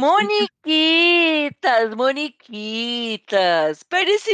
[0.66, 3.84] Moniquitas, Moniquitas.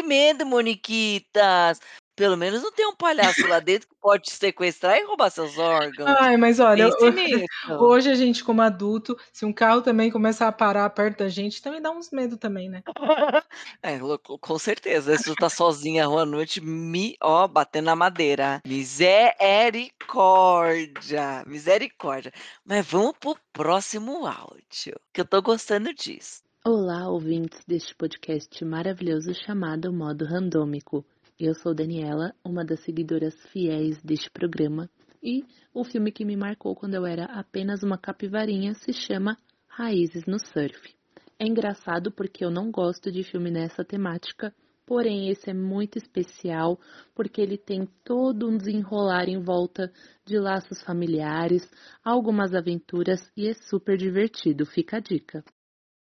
[0.04, 1.80] Medo, Moniquitas.
[2.16, 5.58] Pelo menos não tem um palhaço lá dentro que pode te sequestrar e roubar seus
[5.58, 6.16] órgãos.
[6.20, 7.46] Ai, mas olha, Pense ho nisso.
[7.80, 11.62] hoje a gente como adulto, se um carro também começar a parar perto da gente,
[11.62, 12.84] também dá uns medo também, né.
[13.82, 15.18] É, louco, com certeza.
[15.18, 18.62] Se tu tá sozinha à noite, me ó, batendo na madeira.
[18.66, 22.32] Misericórdia, misericórdia.
[22.64, 26.44] Mas vamos pro próximo áudio, que eu tô gostando disso.
[26.66, 31.06] Olá, ouvintes deste podcast maravilhoso chamado Modo Randômico.
[31.46, 34.90] Eu sou Daniela, uma das seguidoras fiéis deste programa,
[35.22, 40.26] e o filme que me marcou quando eu era apenas uma capivarinha se chama Raízes
[40.26, 40.96] no Surf.
[41.38, 46.80] É engraçado porque eu não gosto de filme nessa temática, porém esse é muito especial
[47.14, 49.92] porque ele tem todo um desenrolar em volta
[50.26, 51.70] de laços familiares,
[52.06, 54.66] algumas aventuras e é super divertido.
[54.66, 55.44] Fica a dica.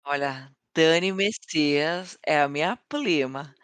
[0.05, 3.55] Olha, Dani Messias é a minha prima.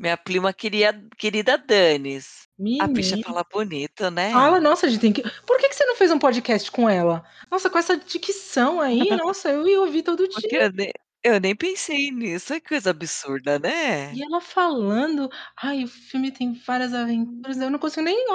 [0.00, 2.48] Minha prima queria, querida Danis.
[2.80, 3.22] A bicha Menina.
[3.22, 4.32] fala bonito, né?
[4.32, 6.88] Fala, nossa, a gente tem que por que que você não fez um podcast com
[6.88, 7.22] ela?
[7.50, 10.62] Nossa, com essa dicção aí, nossa, eu ia ouvir todo Porque dia.
[10.62, 10.90] eu nem,
[11.22, 12.54] eu nem pensei nisso.
[12.54, 14.14] Que coisa absurda, né?
[14.14, 15.28] E ela falando,
[15.62, 18.26] ai, o filme tem várias aventuras, eu não consigo nem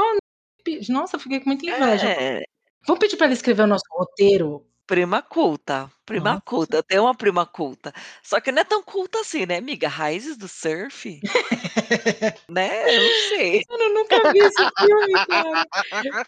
[0.90, 2.10] nossa, fiquei com muita inveja.
[2.10, 2.44] É,
[2.88, 4.68] Vamos pedir pra ela escrever o nosso roteiro?
[4.88, 6.42] Prima culta, prima Nossa.
[6.46, 6.84] culta.
[6.84, 7.94] Tenho uma prima culta.
[8.24, 9.88] Só que não é tão culta assim, né, amiga?
[9.88, 11.20] Raízes do surf,
[12.50, 12.96] né?
[12.98, 13.62] Eu não sei.
[13.70, 15.66] Mano, eu nunca vi esse filme, cara.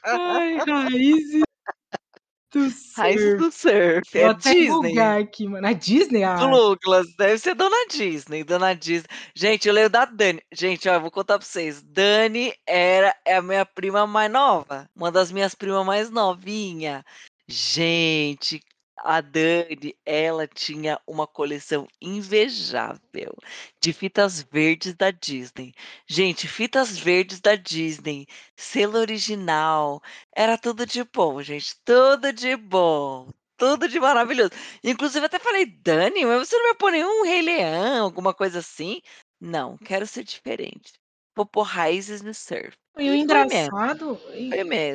[0.03, 1.43] Ai, Raízes
[2.51, 3.37] do Raízes Surf.
[3.37, 4.11] do surf.
[4.13, 4.99] Vou É até Disney.
[4.99, 5.67] aqui, mano.
[5.67, 6.23] É Disney?
[6.23, 9.07] Ah, Douglas, deve ser Dona Disney, Dona Disney.
[9.35, 10.41] Gente, eu leio da Dani.
[10.51, 11.81] Gente, ó, eu vou contar pra vocês.
[11.83, 17.03] Dani era é a minha prima mais nova, uma das minhas primas mais novinha.
[17.49, 18.61] Gente,
[18.97, 23.35] a Dani, ela tinha uma coleção invejável
[23.81, 25.73] de fitas verdes da Disney.
[26.05, 30.01] Gente, fitas verdes da Disney, selo original,
[30.35, 33.31] era tudo de bom, gente, tudo de bom.
[33.57, 34.51] Tudo de maravilhoso.
[34.83, 39.01] Inclusive, até falei, Dani, mas você não vai pôr nenhum Rei Leão, alguma coisa assim?
[39.39, 40.93] Não, quero ser diferente.
[41.37, 42.75] Vou pôr raízes no surf.
[42.97, 44.19] E o E foi mesmo, engraçado,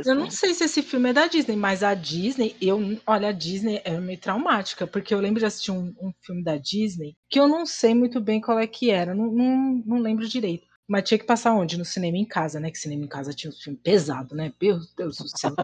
[0.04, 3.32] eu não sei se esse filme é da Disney, mas a Disney, eu, olha, a
[3.32, 7.38] Disney é meio traumática, porque eu lembro de assistir um, um filme da Disney que
[7.38, 10.66] eu não sei muito bem qual é que era, não, não, não lembro direito.
[10.88, 11.78] Mas tinha que passar onde?
[11.78, 12.70] No cinema em casa, né?
[12.70, 14.52] Que cinema em casa tinha um filme pesado, né?
[14.60, 15.54] Meu Deus do céu.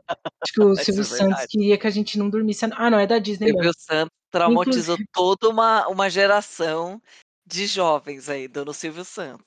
[0.41, 2.64] Acho que o Silvio é Santos queria que a gente não dormisse.
[2.73, 3.49] Ah, não, é da Disney.
[3.49, 7.03] Silvio Santos traumatizou Inclusive, toda uma, uma geração
[7.45, 9.45] de jovens aí, dando Silvio Santos.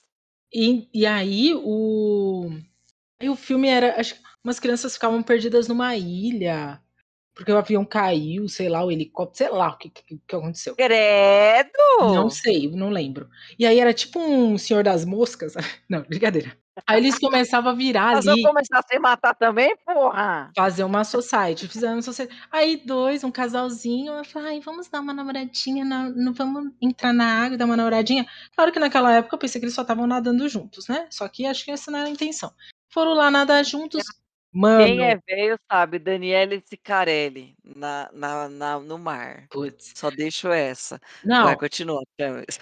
[0.52, 2.50] E, e aí o.
[3.20, 3.98] Aí o filme era.
[4.00, 6.80] Acho que umas crianças ficavam perdidas numa ilha.
[7.34, 10.74] Porque o avião caiu, sei lá, o helicóptero, sei lá o que, que, que aconteceu.
[11.98, 12.30] Não Credo!
[12.30, 13.28] sei, não lembro.
[13.58, 15.54] E aí era tipo um Senhor das Moscas.
[15.88, 16.56] Não, brincadeira.
[16.86, 20.52] Aí eles começavam a virar Mas eu ali, começar a se matar também, porra!
[20.56, 21.66] fazer uma society.
[21.68, 22.34] Fizeram uma society.
[22.50, 27.12] Aí dois, um casalzinho, eu falei, ai, vamos dar uma namoradinha, na- não vamos entrar
[27.12, 28.26] na água e dar uma namoradinha.
[28.54, 31.06] Claro que naquela época eu pensei que eles só estavam nadando juntos, né?
[31.10, 32.52] Só que acho que essa não era a intenção.
[32.90, 34.02] Foram lá nadar juntos.
[34.54, 39.46] Quem é velho sabe, Daniele Sicarelli na, na, na- no mar.
[39.50, 39.92] putz.
[39.96, 41.00] Só deixo essa.
[41.24, 42.02] Não, Vai, continua.
[42.18, 42.58] Camis.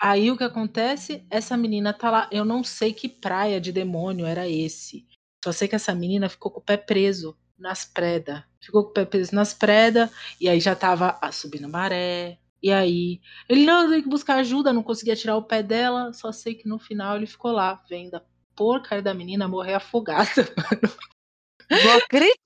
[0.00, 1.26] Aí o que acontece?
[1.30, 2.28] Essa menina tá lá.
[2.30, 5.06] Eu não sei que praia de demônio era esse.
[5.44, 8.42] Só sei que essa menina ficou com o pé preso nas predas.
[8.62, 10.10] Ficou com o pé preso nas predas.
[10.40, 12.38] E aí já tava a subindo maré.
[12.62, 16.32] E aí, ele não, tenho que buscar ajuda, não conseguia tirar o pé dela, só
[16.32, 18.22] sei que no final ele ficou lá, vendo a
[18.58, 20.92] porcaria da menina morrer afogada, mano.
[21.70, 22.36] Não acredito!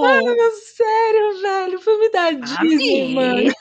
[0.00, 3.52] Mano, sério, velho, filme da Disney, mano.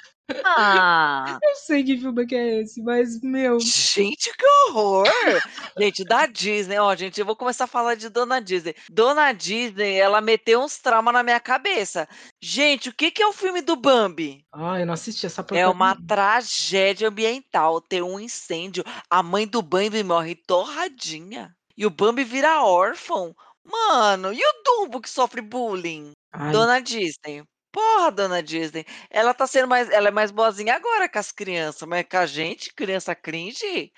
[0.45, 5.05] Ah, Eu sei que filme que é esse, mas, meu, gente, que horror!
[5.79, 8.75] Gente, da Disney, ó, gente, eu vou começar a falar de Dona Disney.
[8.89, 12.07] Dona Disney, ela meteu uns traumas na minha cabeça.
[12.41, 14.45] Gente, o que que é o filme do Bambi?
[14.53, 15.69] ah, eu não assisti essa É porcaria.
[15.71, 17.79] uma tragédia ambiental.
[17.81, 21.53] Tem um incêndio, a mãe do Bambi morre torradinha.
[21.77, 23.33] E o Bambi vira órfão.
[23.63, 26.11] Mano, e o Dumbo que sofre bullying?
[26.33, 27.43] Ai, Dona Disney.
[27.71, 28.85] Porra, Dona Disney.
[29.09, 29.89] Ela tá sendo mais.
[29.89, 33.91] Ela é mais boazinha agora com as crianças, mas com a gente, criança cringe,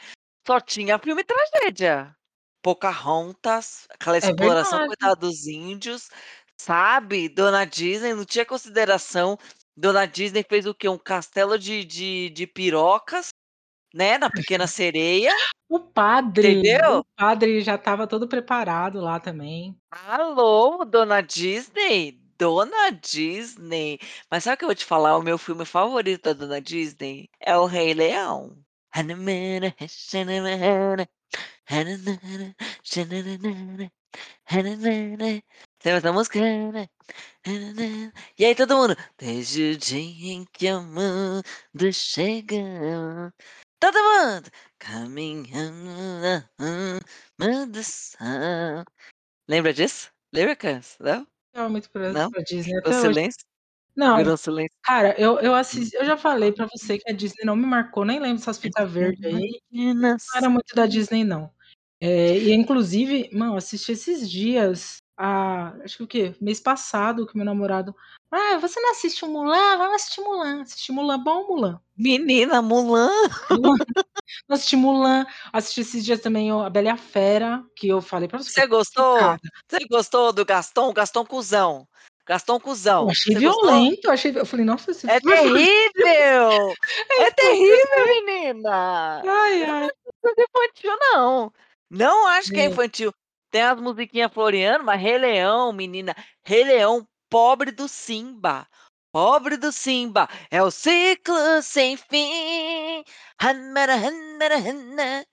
[0.45, 2.15] só tinha filme tragédia.
[2.61, 4.87] Pocahontas, aquela é exploração, verdade.
[4.87, 6.09] coitada dos índios,
[6.57, 7.27] sabe?
[7.27, 9.37] Dona Disney não tinha consideração.
[9.75, 10.87] Dona Disney fez o quê?
[10.87, 13.29] Um castelo de, de, de pirocas,
[13.93, 14.17] né?
[14.17, 15.33] Na Pequena Sereia.
[15.67, 16.99] O padre, Entendeu?
[16.99, 19.75] o padre já tava todo preparado lá também.
[19.91, 22.22] Alô, Dona Disney?
[22.37, 23.99] Dona Disney.
[24.29, 25.17] Mas sabe o que eu vou te falar?
[25.17, 28.63] O meu filme favorito da Dona Disney é O Rei Leão.
[35.81, 36.39] Sabe essa música?
[38.37, 38.95] E aí todo mundo.
[39.17, 41.43] Desde o dia em que o mundo
[41.91, 43.31] chegou.
[43.79, 45.85] Todo mundo caminhando
[47.37, 48.85] na sol.
[49.47, 50.11] Lembra disso?
[50.33, 50.97] Lembra, Cans?
[50.99, 51.27] Não?
[51.53, 52.29] Tava muito pra, Não?
[52.31, 53.15] pra Disney O até hoje.
[53.15, 53.45] silêncio?
[53.95, 54.77] Não, Virou silêncio.
[54.83, 58.05] cara, eu, eu assisti, eu já falei pra você que a Disney não me marcou,
[58.05, 59.61] nem lembro dessas fitas verdes aí.
[60.33, 61.51] Não era muito da Disney, não.
[62.01, 66.35] É, e inclusive, mano, assisti esses dias, a, acho que o quê?
[66.41, 67.95] Mês passado, que meu namorado.
[68.31, 69.77] Ah, você não assiste o Mulan?
[69.77, 70.61] Vamos assistir Mulan.
[70.61, 71.79] Assistir Mulan, bom Mulan.
[71.97, 73.09] Menina, Mulan.
[73.49, 73.77] Mulan.
[74.49, 78.39] Assisti Mulan, assisti esses dias também a Bela e a Fera, que eu falei pra
[78.39, 78.49] você.
[78.51, 79.37] Você gostou?
[79.69, 80.91] Você gostou do Gaston?
[80.91, 81.87] Gaston cuzão.
[82.25, 83.03] Gaston cuzão.
[83.03, 86.73] eu achei Você violento, eu achei, eu falei, nossa, esse É filme terrível!
[87.19, 89.21] É terrível, menina!
[89.23, 89.89] Ai, ai.
[90.23, 91.53] Não é infantil, não.
[91.91, 92.67] Não acho que é É.
[92.67, 93.13] infantil.
[93.53, 96.15] Tem as musiquinhas floreando, mas Rei Leão, menina.
[96.43, 98.67] Rei Leão, pobre do Simba.
[99.11, 100.27] Pobre do Simba.
[100.49, 103.03] É o ciclo sem fim.
[103.39, 105.23] Hanmara, hanmara, hanna,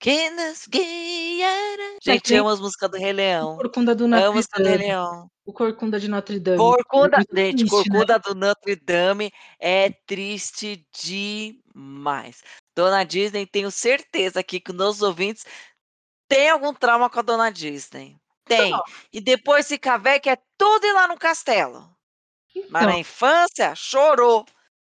[0.00, 1.98] que nos guiará.
[2.02, 3.56] Gente, amo as músicas do Rei Leão.
[3.58, 4.88] Corcunda do Amo Notre músicas do Rei Dame.
[4.88, 5.28] Leão.
[5.44, 6.58] O Corcunda de Notre Dame.
[6.58, 8.00] Corcunda, É gente, triste, né?
[8.00, 12.42] Corcunda do Notre Dame é triste demais.
[12.76, 15.44] Dona Disney, tenho certeza aqui que os nossos ouvintes
[16.34, 18.16] têm algum trauma com a Dona Disney.
[18.44, 18.72] Tem.
[19.12, 21.88] E depois fica velho que é tudo ir lá no castelo.
[22.68, 24.44] Mas Então, na infância, chorou.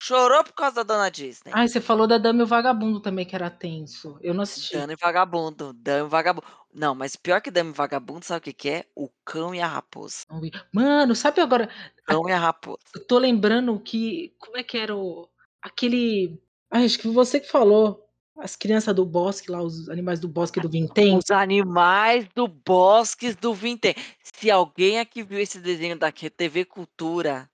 [0.01, 1.51] Chorou por causa da Dona Disney.
[1.53, 4.17] ai, você falou da Dama e o Vagabundo também, que era tenso.
[4.21, 4.75] Eu não assisti.
[4.75, 5.73] Dama e Vagabundo.
[5.73, 6.45] Dama e Vagabundo.
[6.73, 8.85] Não, mas pior que Dama e Vagabundo, sabe o que, que é?
[8.95, 10.25] O cão e a raposa.
[10.73, 11.69] Mano, sabe agora?
[12.05, 12.79] Cão e a raposa.
[12.93, 14.35] Eu tô lembrando que.
[14.37, 15.29] Como é que era o.
[15.61, 16.41] Aquele.
[16.69, 18.04] Ai, acho que você que falou.
[18.37, 21.17] As crianças do bosque lá, os animais do bosque do Vintém.
[21.17, 23.95] Os animais do Bosques do Vintém.
[24.21, 27.49] Se alguém aqui viu esse desenho da TV Cultura,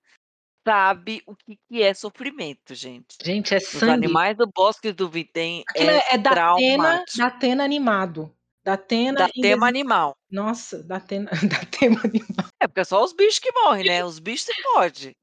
[0.67, 3.15] sabe o que, que é sofrimento, gente.
[3.23, 3.91] Gente, é Os sangue.
[3.91, 8.33] animais do Bosques do Vintém Aquilo é, é, da Atena, da Atena animado.
[8.63, 10.15] Da Atena Da em tema animal.
[10.31, 12.49] Nossa, da Atena, da tema animado.
[12.59, 14.03] É porque é só os bichos que morrem, né?
[14.03, 15.15] Os bichos se pode.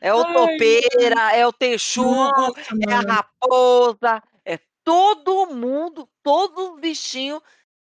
[0.00, 4.22] É o Ai, topeira, é o texugo, Nossa, é a raposa,
[4.88, 7.42] todo mundo, todos os bichinhos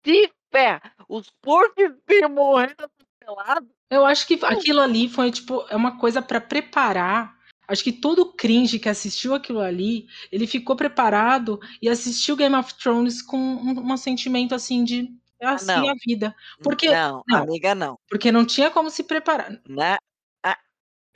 [0.05, 0.91] se ferram.
[1.09, 1.95] Os porcos
[2.29, 3.69] morrendo atropelados.
[3.89, 7.39] Eu acho que aquilo ali foi, tipo, é uma coisa pra preparar.
[7.69, 12.75] Acho que todo cringe que assistiu aquilo ali, ele ficou preparado e assistiu Game of
[12.75, 15.09] Thrones com um, um sentimento assim de
[15.41, 15.89] é assim não.
[15.89, 16.35] a vida.
[16.61, 17.43] Porque Não, não.
[17.45, 17.97] amiga, não.
[18.09, 19.97] porque não tinha como se preparar Né?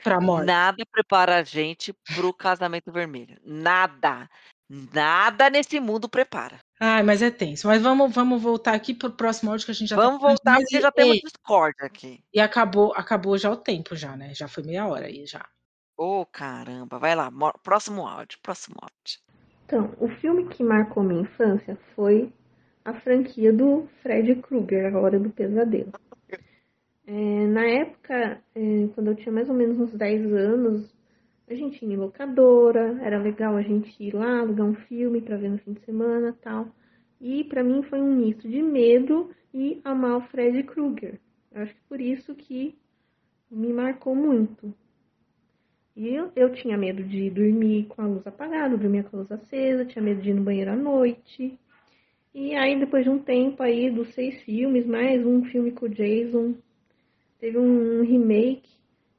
[0.05, 0.45] pra morte.
[0.45, 3.39] Nada prepara a gente pro casamento vermelho.
[3.43, 4.29] Nada.
[4.69, 6.59] Nada nesse mundo prepara.
[6.79, 7.67] Ai, mas é tenso.
[7.67, 10.37] Mas vamos, vamos voltar aqui pro próximo áudio que a gente já Vamos tá falando
[10.37, 12.23] voltar demais porque e- já temos Discord aqui.
[12.33, 14.33] e acabou, acabou já o tempo já, né?
[14.33, 15.45] Já foi meia hora aí já.
[15.97, 16.99] Ô, caramba.
[16.99, 17.29] Vai lá.
[17.31, 18.39] mo- Próximo áudio.
[18.41, 19.19] Próximo áudio.
[19.65, 22.31] Então, o filme que marcou minha infância foi
[22.83, 25.91] a franquia do Fred Krueger, A Hora do Pesadelo.
[27.07, 30.91] É, na época, é, quando eu tinha mais ou menos uns 10 anos,
[31.47, 35.37] a gente ia em locadora, era legal a gente ir lá, alugar um filme para
[35.37, 36.67] ver no fim de semana tal.
[37.21, 41.19] E para mim foi um misto de medo e amar o Fred Krueger.
[41.53, 42.75] Acho que por isso que
[43.49, 44.73] me marcou muito.
[45.95, 49.31] E eu, eu tinha medo de dormir com a luz apagada, dormia com a luz
[49.31, 51.57] acesa, tinha medo de ir no banheiro à noite.
[52.33, 55.89] E aí, depois de um tempo aí, dos seis filmes, mais um filme com o
[55.89, 56.55] Jason,
[57.39, 58.69] teve um remake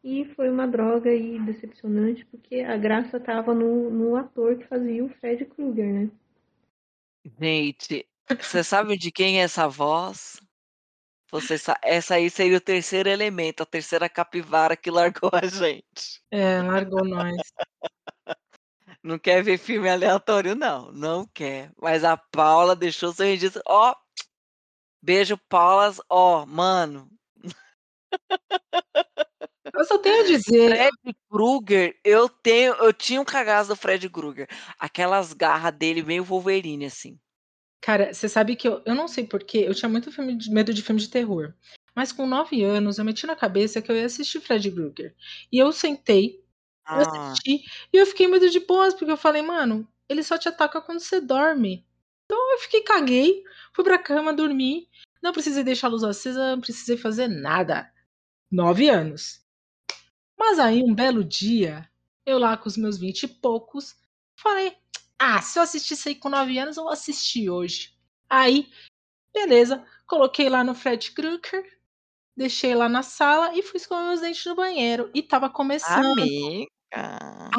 [0.07, 5.05] e foi uma droga aí decepcionante, porque a graça tava no, no ator que fazia
[5.05, 6.11] o Fred Krueger, né?
[7.41, 8.09] Gente,
[8.41, 10.41] você sabe de quem é essa voz?
[11.33, 16.23] Você sa essa aí seria o terceiro elemento, a terceira capivara que largou a gente.
[16.31, 17.35] É, largou nós.
[19.03, 21.73] Não quer ver filme aleatório não, não quer.
[21.81, 23.95] Mas a Paula deixou seu registro ó,
[25.01, 27.09] beijo Paulas, ó, mano.
[29.77, 34.09] Eu só tenho a dizer Fred Krueger, eu tenho eu tinha um cagaço do Fred
[34.11, 37.19] Krueger, aquelas garras dele meio Wolverine, assim.
[37.83, 40.73] Cara, você sabe que eu eu não sei porquê, eu tinha muito filme de medo
[40.75, 41.55] de filme de terror.
[41.95, 45.15] Mas com 9 anos eu meti na cabeça que eu ia assistir Fred Krueger.
[45.53, 46.43] E eu sentei,
[46.95, 47.03] eu Ah.
[47.03, 50.81] assisti, e eu fiquei muito de boas, porque eu falei: "Mano, ele só te ataca
[50.81, 51.87] quando você dorme".
[52.27, 54.89] Então eu fiquei caguei, fui pra cama dormir,
[55.23, 57.91] não precisei deixar a luz acesa, não precisei fazer nada.
[58.53, 59.46] 9 anos.
[60.39, 61.89] Mas aí um belo dia,
[62.25, 63.97] eu lá com os meus 20 e poucos,
[64.37, 64.77] falei:
[65.19, 67.95] "Ah, se eu assistisse aí com 9 anos, eu vou assistir hoje".
[68.29, 68.69] Aí,
[69.35, 71.65] beleza, coloquei lá no Fred Krueger,
[72.37, 75.11] deixei lá na sala e fui escovar meus dentes no banheiro.
[75.15, 76.03] E estava começando.
[76.03, 76.67] Amiga.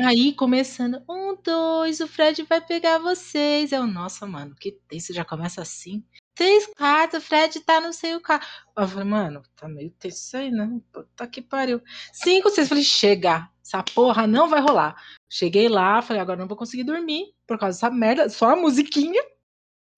[0.05, 3.71] Aí começando: "1, 2, o Fred vai pegar vocês".
[3.71, 6.03] Eu: "Nossa, mano, que tenso, já começa assim.
[6.37, 8.45] 3, 4, o Fred tá no seu carro".
[8.77, 11.81] Eu falei: "Mano, tá meio tenso isso aí, né, puta que pariu".
[12.13, 14.95] 5, 6, falei: "Chega, essa porra não vai rolar".
[15.29, 19.21] Cheguei lá, falei: "Agora não vou conseguir dormir por causa dessa merda, só a musiquinha".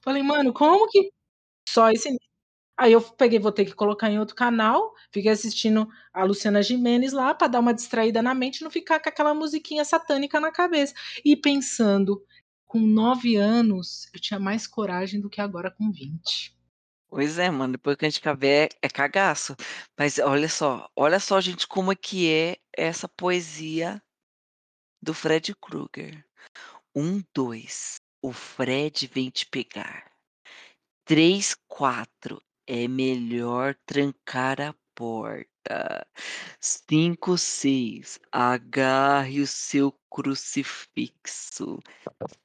[0.03, 1.11] Falei: "Mano, como que
[1.69, 2.09] só esse"
[2.77, 7.13] aí eu peguei, vou ter que colocar em outro canal, fiquei assistindo a Luciana Gimenez
[7.13, 10.93] lá pra dar uma distraída na mente não ficar com aquela musiquinha satânica na cabeça.
[11.25, 12.21] E pensando,
[12.69, 16.55] com 9 anos, eu tinha mais coragem do que agora com 20.
[17.07, 19.55] Pois é, mano, depois que a gente caber é cagaço.
[19.97, 23.99] Mas olha só, olha só gente como é que é essa poesia
[25.01, 26.23] do Fred Krueger.
[26.95, 30.11] 1, 2, o Fred vem te pegar.
[31.05, 35.48] 3, 4, é melhor trancar a porta.
[36.59, 41.79] 5, 6, agarre o seu crucifixo.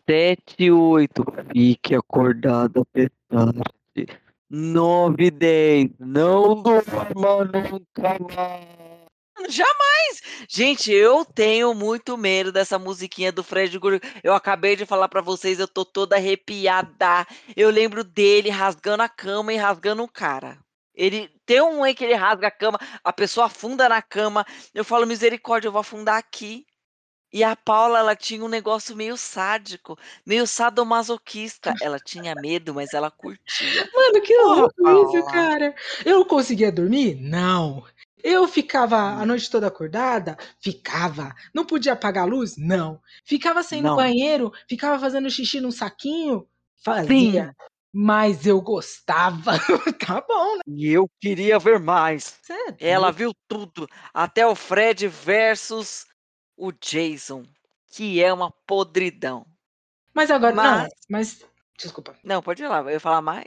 [0.09, 4.21] 7, 8, fique acordado até tarde.
[4.51, 8.85] 9, 10, não durma nunca mais.
[9.49, 10.23] Jamais!
[10.49, 14.01] Gente, eu tenho muito medo dessa musiquinha do Fred Krueger.
[14.23, 17.27] Eu acabei de falar pra vocês, eu tô toda arrepiada.
[17.57, 20.59] Eu lembro dele rasgando a cama e rasgando o cara.
[20.95, 24.45] Ele tem um aí que ele rasga a cama, a pessoa afunda na cama.
[24.75, 26.67] Eu falo: "Misericórdia, eu vou afundar aqui".
[27.33, 31.75] E a Paula, ela tinha um negócio meio sádico, meio sadomasoquista.
[31.81, 33.89] Ela tinha medo, mas ela curtia.
[33.93, 35.75] Mano, que louco isso, cara.
[36.05, 37.17] Eu conseguia dormir?
[37.21, 37.85] Não.
[38.23, 39.27] Eu ficava a Hum.
[39.27, 40.37] noite toda acordada?
[40.61, 41.35] Ficava.
[41.55, 42.57] Não podia apagar a luz?
[42.57, 43.01] Não.
[43.25, 44.53] Ficava sem no banheiro?
[44.69, 46.47] Ficava fazendo xixi num saquinho?
[46.85, 47.09] Fazia.
[47.09, 47.55] Sim.
[47.97, 49.53] Mas eu gostava.
[50.05, 50.63] Tá bom, né.
[50.67, 52.41] E eu queria ver mais.
[52.81, 56.05] É Ela viu tudo, até o Fred versus
[56.57, 57.45] o Jason,
[57.93, 59.47] que é uma podridão.
[60.13, 61.45] Mas agora não, Mas mas
[61.79, 62.17] desculpa.
[62.25, 63.45] Não, pode ir lá, eu ia falar mais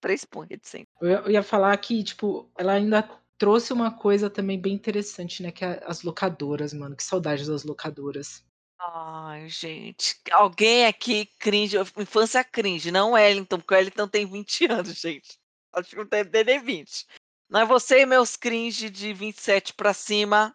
[0.00, 3.02] 3 pontos ia eu ia falar que, tipo, ela ainda
[3.38, 7.64] trouxe uma coisa também bem interessante, né, que é as locadoras, mano, que saudades das
[7.64, 8.44] locadoras.
[8.86, 14.66] Ai, gente, alguém aqui cringe, infância cringe, não o Wellington, porque o Wellington tem 20
[14.66, 15.38] anos, gente.
[15.72, 17.06] Acho que não ter nem 20.
[17.48, 20.54] Mas você e meus cringe de 27 pra cima.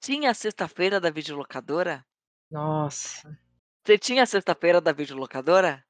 [0.00, 2.04] Tinha a sexta-feira da videolocadora?
[2.50, 3.36] Nossa.
[3.84, 5.84] Você tinha a sexta-feira da videolocadora?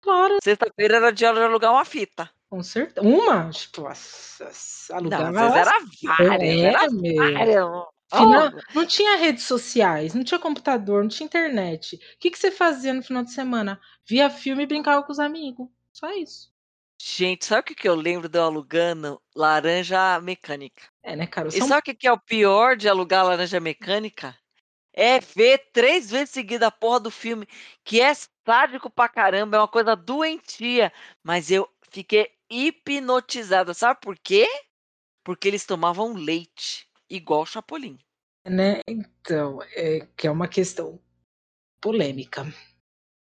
[0.00, 0.38] Claro.
[0.42, 2.30] Sexta-feira era dia de alugar uma fita.
[2.48, 3.50] Com certe uma?
[3.50, 7.16] Tipo, ass Não, elas era várias, era é, meu.
[7.16, 7.97] várias.
[8.08, 8.62] Final Olha.
[8.74, 11.98] não tinha redes sociais, não tinha computador, não tinha internet.
[12.18, 13.80] Que que você fazia no final de semana?
[14.06, 16.50] Via filme e brincava com os amigo, só isso.
[17.00, 19.20] Gente, sabe o que que eu lembro de eu alugando?
[19.34, 20.88] Laranja Mecânica.
[21.02, 23.60] É, né, cara, E são sabe o que que é o pior de alugar Laranja
[23.60, 24.36] Mecânica?
[24.92, 27.46] É ver 3 vezes seguida a porra do filme,
[27.84, 30.92] que é sádico pra caramba, é uma coisa doentia,
[31.22, 34.48] mas eu fiquei hipnotizada, sabe por quê?
[35.24, 37.98] Porque eles tomavam leite, igual Chapolin.
[38.44, 40.98] Né, então, é que é uma questão
[41.80, 42.46] polêmica.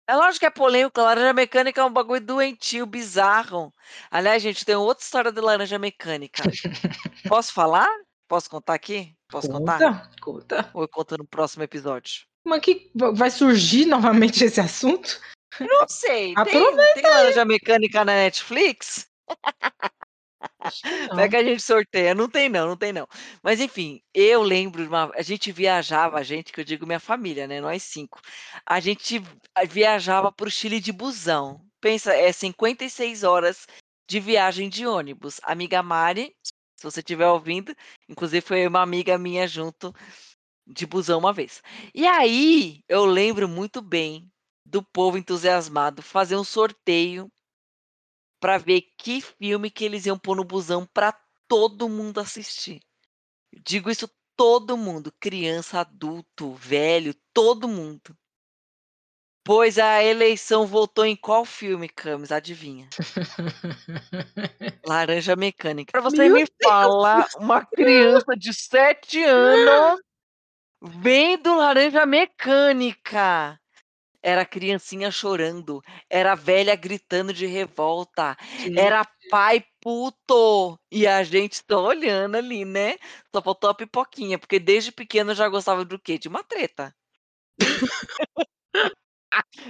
[0.06, 3.72] É lógico que é polêmico, Laranja Mecânica é um bagulho doentio, bizarro.
[4.10, 6.42] Aliás, gente, tem outra história de Laranja Mecânica.
[7.26, 7.88] Posso falar?
[8.28, 9.14] Posso contar aqui?
[9.30, 9.78] Posso contar?
[9.78, 10.70] Conta, conta.
[10.74, 12.26] Ou eu conto no próximo episódio?
[12.44, 15.20] Mas que vai surgir novamente esse assunto?
[15.58, 16.34] Não sei.
[16.44, 19.08] Tem, Aproveita tem laranja mecânica na Netflix?
[21.14, 22.14] Vai que a gente sorteia.
[22.14, 23.06] Não tem não, não tem não.
[23.42, 27.46] Mas enfim, eu lembro, uma, a gente viajava, a gente, que eu digo minha família,
[27.46, 27.60] né?
[27.60, 28.20] Nós cinco.
[28.66, 29.22] A gente
[29.68, 31.60] viajava para o Chile de busão.
[31.80, 33.66] Pensa, é 56 horas
[34.08, 35.40] de viagem de ônibus.
[35.42, 37.74] Amiga Mari, se você estiver ouvindo,
[38.08, 39.92] inclusive foi uma amiga minha junto
[40.66, 41.62] de busão uma vez.
[41.94, 44.30] E aí, eu lembro muito bem
[44.64, 47.30] do povo entusiasmado fazer um sorteio
[48.44, 51.18] para ver que filme que eles iam pôr no busão para
[51.48, 52.82] todo mundo assistir.
[53.50, 58.14] Eu digo isso todo mundo, criança, adulto, velho, todo mundo.
[59.42, 62.30] Pois a eleição votou em qual filme, Camis?
[62.30, 62.86] Adivinha?
[64.86, 65.92] Laranja Mecânica.
[65.92, 70.02] Para você Meu me falar, uma criança de 7 anos
[70.84, 73.58] vendo Laranja Mecânica.
[74.24, 80.78] Era criancinha chorando, era velha gritando de revolta, Gente, era pai puto.
[80.90, 82.96] E a gente só olhando ali, né?
[83.34, 86.18] Só faltou a pipoquinha, porque desde pequeno eu já gostava do quê?
[86.18, 86.94] De uma treta.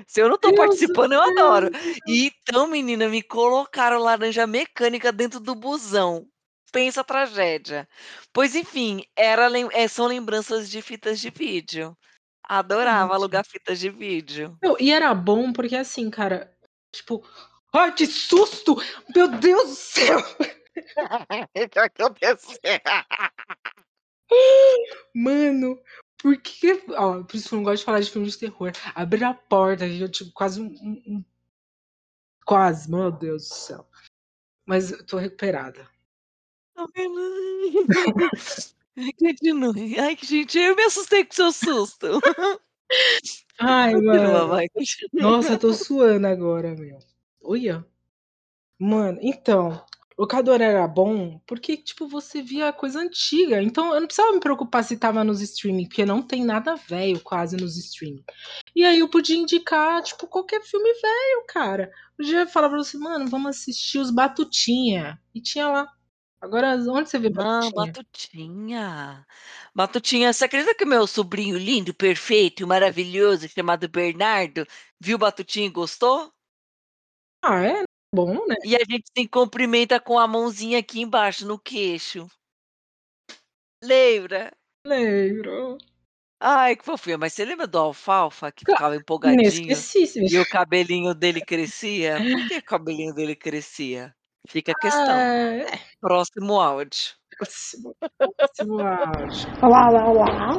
[0.07, 1.23] Se eu não tô Deus do participando, eu céu.
[1.23, 1.71] adoro.
[2.07, 6.27] E então, menina, me colocaram laranja mecânica dentro do busão.
[6.73, 7.89] Pensa a tragédia.
[8.33, 11.97] Pois enfim, era, eh, são lembranças de fitas de vídeo.
[12.49, 13.15] Adorava Gente.
[13.15, 14.57] alugar fitas de vídeo.
[14.63, 16.55] Meu, e era bom porque assim, cara,
[16.93, 17.27] tipo,
[17.73, 18.77] ai, que susto!
[19.15, 20.19] Meu Deus do céu!
[21.55, 22.59] O que aconteceu?
[25.15, 25.81] Mano,
[26.19, 26.83] por que.
[26.97, 28.73] Ó, por isso que eu não gosto de falar de filme de terror.
[28.95, 31.25] Abrir a porta, eu tipo, quase um, um- um-
[32.45, 33.89] Quase, meu Deus do céu.
[34.67, 35.89] Mas eu tô recuperada.
[38.99, 39.99] Ai, Continue.
[39.99, 42.07] Ai, que gente, eu me assustei com o seu susto.
[43.59, 44.49] Ai, Continua, mano.
[44.49, 44.69] vai.
[44.69, 45.23] continua.
[45.23, 46.99] Nossa, eu tô suando agora, meu.
[47.43, 47.85] Olha.
[48.79, 49.85] Mano, então,
[50.19, 53.63] locador era bom porque, tipo, você via coisa antiga.
[53.63, 57.21] Então, eu não precisava me preocupar se tava nos streaming, porque não tem nada velho
[57.21, 58.25] quase nos streaming.
[58.75, 61.91] E aí eu podia indicar, tipo, qualquer filme velho, cara.
[62.17, 65.21] Podia falar pra você, mano, vamos assistir os Batutinha.
[65.35, 65.94] E tinha lá.
[66.45, 69.27] Agora, onde você vê Não, Batutinha?
[69.75, 70.31] Batutinha.
[70.31, 74.67] Você acredita que o meu sobrinho lindo, perfeito, e maravilhoso, chamado Bernardo,
[75.01, 76.31] viu Batutinha e gostou?
[77.43, 77.83] Ah, é
[78.15, 78.57] bom, né?
[78.63, 82.29] E a gente se cumprimenta com a mãozinha aqui embaixo, no queixo.
[83.83, 84.53] Lembra?
[84.87, 85.79] Lembro.
[86.39, 87.17] Ai, que fofinha.
[87.17, 89.79] Mas você lembra do Alfalfa, que ficava empolgadinho
[90.29, 92.21] e o cabelinho dele crescia?
[92.31, 94.15] Por que o cabelinho dele crescia?
[94.47, 95.15] Fica a questão.
[95.15, 95.67] Ah, é.
[96.01, 97.15] Próximo áudio.
[97.37, 97.97] Próximo,
[98.37, 99.49] próximo áudio.
[99.63, 100.51] Olá, olá, olá.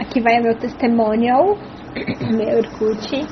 [0.00, 1.56] Aqui vai o meu testimonial,
[2.32, 3.26] meu Orkut,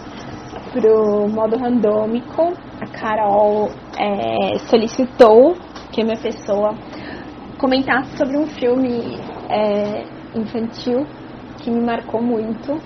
[0.73, 2.53] pro modo randômico.
[2.81, 5.55] A Carol é, solicitou
[5.93, 6.75] que minha pessoa
[7.59, 9.17] comentasse sobre um filme
[9.49, 10.05] é,
[10.39, 11.07] infantil
[11.59, 12.81] que me marcou muito.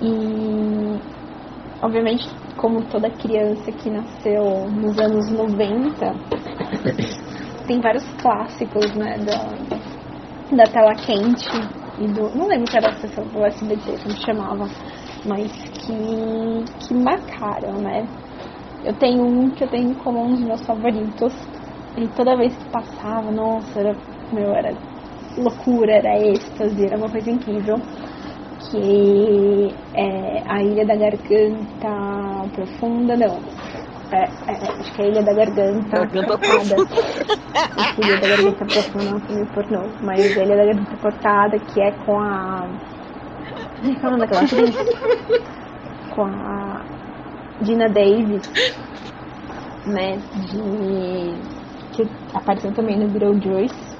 [0.00, 1.15] E,
[1.82, 6.14] obviamente, como toda criança que nasceu nos anos 90,
[7.66, 11.48] tem vários clássicos, né, da, da tela quente
[11.98, 12.30] e do.
[12.36, 14.66] Não lembro que era a sessão do SBT como chamava,
[15.24, 18.06] mas que, que marcaram, né?
[18.84, 21.34] Eu tenho um que eu tenho como um dos meus favoritos.
[21.96, 23.96] E toda vez que passava, nossa, era,
[24.30, 24.76] meu, era
[25.36, 27.76] loucura, era êxtase, era uma coisa incrível.
[28.70, 33.38] Que é a Ilha da Garganta Profunda, não.
[34.12, 36.38] É, é, acho que é a Ilha da Garganta Garganta.
[37.78, 41.58] Esse Ilha da Garganta Profunda não é filme pornô, mas a Ilha da Garganta Cortada,
[41.58, 42.68] que é com a.
[43.82, 44.76] Ai, Qual é o nome daquela atriz?
[46.14, 46.82] Com a
[47.60, 48.50] Dina Davis,
[49.86, 50.18] né?
[50.50, 51.34] De.
[51.92, 53.95] que apareceu também no Beetlejuice.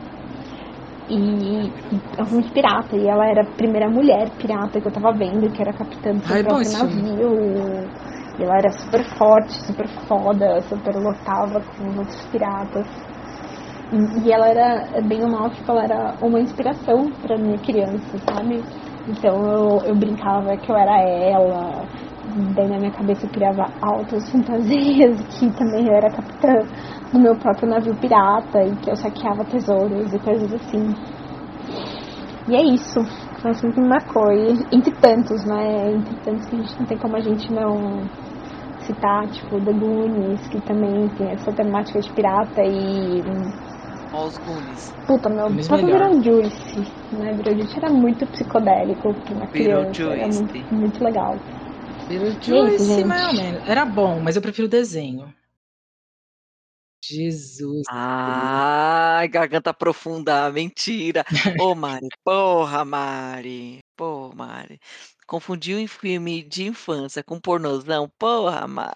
[1.08, 1.70] E
[2.18, 2.96] é de pirata.
[2.96, 6.24] E ela era a primeira mulher pirata que eu tava vendo, que era capitã do
[6.26, 7.12] seu Ai, próprio filme.
[7.12, 8.06] navio.
[8.38, 12.86] E ela era super forte, super foda, super lotava com os outros piratas.
[13.92, 18.18] E, e ela era, bem ou mal, tipo, ela era uma inspiração pra minha criança,
[18.28, 18.62] sabe?
[19.08, 21.86] Então eu, eu brincava que eu era ela,
[22.54, 26.52] daí na minha cabeça eu criava altas fantasias, que também eu era capitã
[27.12, 30.94] do meu próprio navio pirata e que eu saqueava tesouros e coisas assim.
[32.48, 33.00] E é isso.
[33.40, 34.32] Foi filme que me marcou.
[34.32, 35.92] E entre tantos, né?
[35.92, 38.02] Entre tantos que a gente não tem como a gente não
[38.80, 43.20] citar, tipo, The Goonies, que também tem essa temática de pirata e.
[44.14, 44.94] Os Goonies.
[45.06, 46.10] Puta, meu Goonies próprio melhor.
[46.10, 47.32] Beetlejuice, né?
[47.34, 51.36] Beetlejuice era muito psicodélico uma criança, era muito, muito legal.
[52.08, 53.04] Beetlejuice, gente.
[53.04, 53.68] mais ou menos.
[53.68, 55.24] Era bom, mas eu prefiro o desenho.
[57.06, 57.84] Jesus.
[57.88, 61.24] Ai, garganta profunda, mentira.
[61.60, 63.78] Ô, Mari, porra, Mari.
[63.96, 64.80] Pô, Mari.
[65.26, 68.10] Confundiu em filme de infância com pornozão?
[68.18, 68.94] Porra, Mari.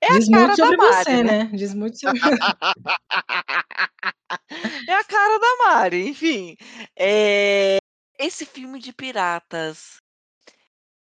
[0.00, 1.44] É a Diz cara muito da sobre Mari, você, né?
[1.44, 1.50] né?
[1.52, 2.20] Diz muito sobre
[4.88, 6.56] É a cara da Mari, enfim.
[6.96, 7.78] É,
[8.18, 9.96] Esse filme de piratas.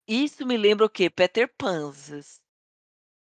[0.06, 1.08] Isso me lembra o quê?
[1.08, 2.38] Peter Panzas.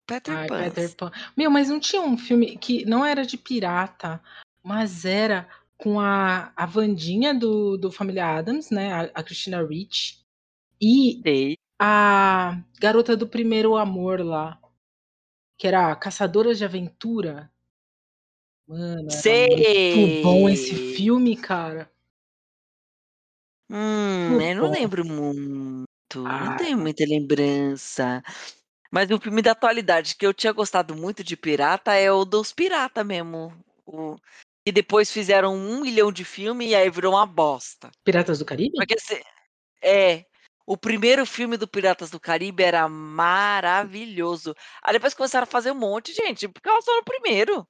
[0.06, 0.64] Peter Ai, Pan.
[0.64, 1.10] Peter Pan.
[1.36, 4.22] Meu, mas não tinha um filme que não era de pirata,
[4.62, 8.92] mas era com a, a Vandinha do, do Família Adams, né?
[8.92, 10.24] A, a Christina Ricci.
[10.80, 11.58] E Sei.
[11.80, 14.60] a garota do primeiro amor lá.
[15.58, 17.50] Que era Caçadora de Aventura.
[18.68, 21.90] Mano, muito bom esse filme, cara.
[23.70, 25.86] Hum, eu não lembro muito.
[26.14, 28.22] Não Ah, tenho muita lembrança.
[28.96, 32.50] Mas um filme da atualidade que eu tinha gostado muito de pirata é o dos
[32.50, 33.52] pirata mesmo.
[33.84, 34.16] O...
[34.66, 37.90] E depois fizeram um milhão de filme e aí virou uma bosta.
[38.02, 38.74] Piratas do Caribe?
[38.74, 39.22] Porque se-
[39.82, 40.24] é.
[40.66, 44.54] O primeiro filme do Piratas do Caribe era maravilhoso.
[44.82, 46.48] Aí depois começaram a fazer um monte, gente.
[46.48, 47.68] Porque ela só no primeiro.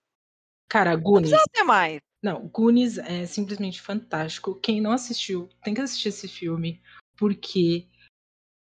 [0.69, 1.31] Cara, Não Goonies.
[1.31, 1.99] precisava ter mais.
[2.23, 4.55] Não, Goonies é simplesmente fantástico.
[4.61, 6.81] Quem não assistiu, tem que assistir esse filme,
[7.17, 7.89] porque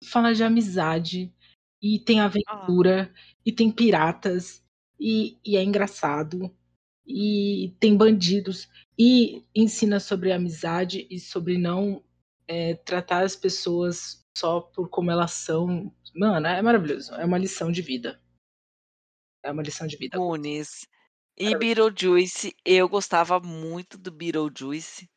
[0.04, 1.32] fala de amizade,
[1.82, 2.26] e tem Ah.
[2.26, 3.12] aventura,
[3.44, 4.62] e tem piratas,
[5.00, 6.50] e, e é engraçado,
[7.06, 8.68] e tem bandidos,
[8.98, 12.02] e ensina sobre amizade e sobre não
[12.48, 15.92] é, tratar as pessoas só por como elas são.
[16.14, 17.14] Mano, é maravilhoso.
[17.14, 18.20] É uma lição de vida.
[19.42, 20.18] É uma lição de vida.
[20.18, 20.86] Goonies.
[21.38, 21.54] E.
[21.54, 25.08] Beetlejuice, eu gostava muito do Beetlejuice,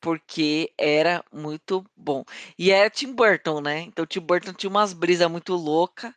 [0.00, 2.24] porque era muito bom.
[2.58, 3.80] E era Tim Burton, né?
[3.80, 6.12] Então Tim Burton tinha umas brisas muito loucas.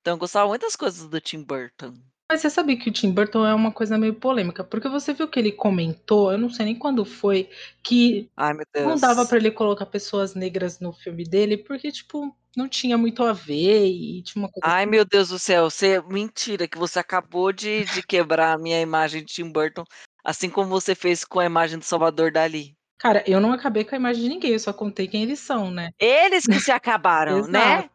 [0.00, 1.94] Então eu gostava muito das coisas do Tim Burton.
[2.30, 5.28] Mas você sabia que o Tim Burton é uma coisa meio polêmica, porque você viu
[5.28, 7.50] que ele comentou, eu não sei nem quando foi,
[7.82, 12.34] que Ai, meu não dava pra ele colocar pessoas negras no filme dele, porque, tipo,
[12.56, 14.66] não tinha muito a ver e tinha uma coisa.
[14.66, 15.68] Ai, meu Deus do céu.
[15.68, 16.00] Você...
[16.02, 19.84] Mentira, que você acabou de, de quebrar a minha imagem de Tim Burton,
[20.24, 22.74] assim como você fez com a imagem do Salvador Dali.
[22.98, 25.70] Cara, eu não acabei com a imagem de ninguém, eu só contei quem eles são,
[25.70, 25.90] né?
[25.98, 27.88] Eles que se acabaram, né?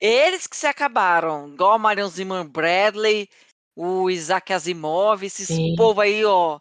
[0.00, 1.48] Eles que se acabaram.
[1.52, 3.28] Igual o Marion Zimmer Bradley,
[3.76, 5.74] o Isaac Asimov, esses Sim.
[5.76, 6.60] povo aí, ó.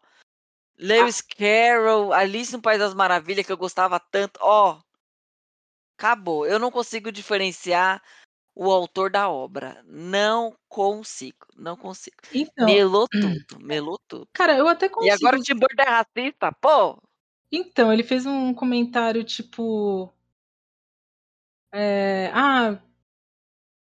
[0.78, 4.40] Lewis Carroll, Alice no País das Maravilhas, que eu gostava tanto.
[4.42, 4.80] Ó,
[5.98, 6.46] acabou.
[6.46, 8.02] Eu não consigo diferenciar
[8.56, 9.84] o autor da obra.
[9.86, 12.18] Não consigo, não consigo.
[12.34, 14.28] Então, Melou tudo, melou tudo.
[14.34, 15.26] cara, eu até E consigo.
[15.26, 16.98] agora o Tim Burton é racista, pô.
[17.52, 20.12] Então, ele fez um comentário tipo.
[21.74, 22.82] é, ah,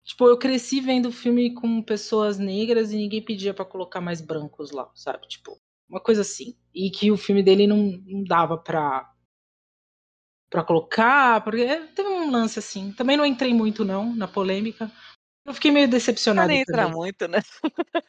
[0.05, 4.71] tipo, eu cresci vendo filme com pessoas negras e ninguém pedia pra colocar mais brancos
[4.71, 5.27] lá, sabe?
[5.29, 5.59] Tipo,
[5.89, 6.57] uma coisa assim.
[6.75, 9.11] E que o filme dele não, não dava pra,
[10.51, 11.65] pra colocar, porque
[11.95, 12.93] teve um lance assim.
[12.93, 14.91] Também não entrei muito, não, na polêmica.
[15.47, 16.95] Eu fiquei meio Não decepcionado nem entra também.
[16.95, 17.41] muito, né?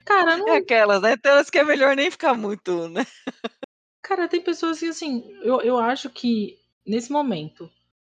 [0.05, 1.17] Cara, não, É aquelas, né?
[1.17, 3.05] Tem umas que é melhor nem ficar muito, né?
[4.01, 7.69] Cara, tem pessoas que, assim, eu, eu acho que nesse momento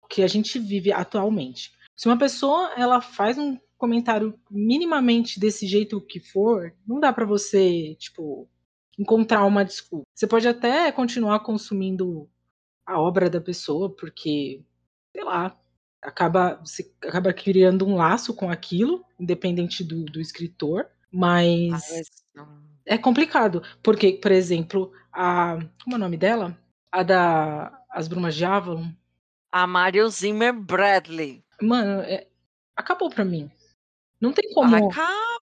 [0.09, 6.01] que a gente vive atualmente, se uma pessoa ela faz um comentário minimamente desse jeito
[6.01, 8.49] que for, não dá pra você, tipo,
[8.97, 10.05] encontrar uma desculpa.
[10.13, 12.29] Você pode até continuar consumindo
[12.85, 14.63] a obra da pessoa, porque,
[15.11, 15.57] sei lá,
[16.01, 22.76] acaba, você acaba criando um laço com aquilo, independente do, do escritor, mas mas não.
[22.87, 25.57] É complicado, porque, por exemplo, a.
[25.83, 26.57] Como é o nome dela?
[26.91, 27.83] A da.
[27.91, 28.89] As Brumas de Avalon.
[29.51, 31.43] A Marion Zimmer Bradley.
[31.61, 32.27] Mano, é-
[32.75, 33.51] acabou pra mim.
[34.19, 34.89] Não tem como.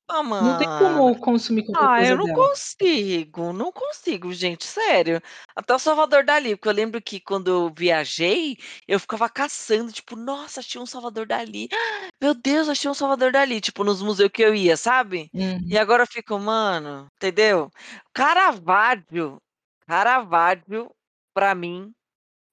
[0.07, 0.77] Acaba, Não tem mano.
[0.77, 2.29] como consumir qualquer Ah, coisa eu não dela.
[2.29, 5.21] consigo, não consigo, gente, sério.
[5.55, 10.15] Até o Salvador Dali, porque eu lembro que quando eu viajei, eu ficava caçando, tipo,
[10.15, 11.67] nossa, achei um Salvador Dali.
[12.21, 15.31] Meu Deus, achei um Salvador Dali, tipo, nos museus que eu ia, sabe?
[15.33, 15.59] Uhum.
[15.69, 17.69] E agora eu fico, mano, entendeu?
[18.13, 19.41] Caravaggio,
[19.87, 20.91] Caravaggio,
[21.33, 21.93] pra mim,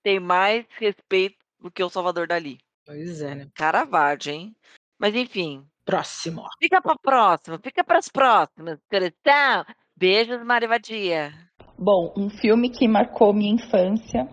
[0.02, 2.58] tem mais respeito do que o Salvador Dali.
[2.86, 3.52] Pois é, né?
[3.54, 4.56] Caravaggio, hein?
[4.98, 6.44] Mas enfim, Próximo.
[6.60, 9.64] fica pra próxima, fica pras próximas, coração.
[9.96, 11.32] Beijos, Maria Vadia.
[11.78, 14.28] Bom, um filme que marcou minha infância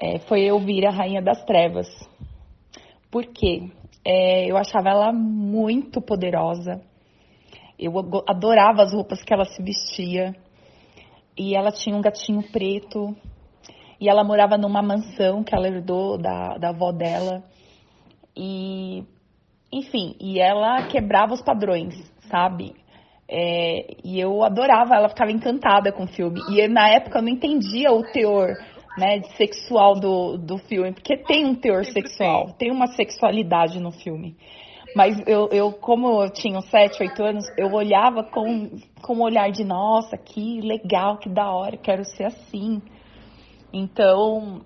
[0.00, 1.88] é, foi Elvira, Rainha das Trevas.
[3.10, 3.70] Por quê?
[4.04, 6.80] É, eu achava ela muito poderosa.
[7.78, 7.92] Eu
[8.26, 10.34] adorava as roupas que ela se vestia.
[11.36, 13.16] e ela tinha um gatinho preto.
[14.00, 17.42] E ela morava numa mansão que ela herdou da, da avó dela.
[18.36, 19.04] E,
[19.78, 21.94] enfim, e ela quebrava os padrões,
[22.30, 22.74] sabe?
[23.28, 26.40] É, e eu adorava, ela ficava encantada com o filme.
[26.48, 28.54] E na época eu não entendia o teor
[28.96, 34.36] né, sexual do, do filme, porque tem um teor sexual, tem uma sexualidade no filme.
[34.94, 38.70] Mas eu, eu como eu tinha uns 7, 8 anos, eu olhava com,
[39.02, 42.80] com um olhar de, nossa, que legal, que da hora, quero ser assim.
[43.70, 44.62] Então,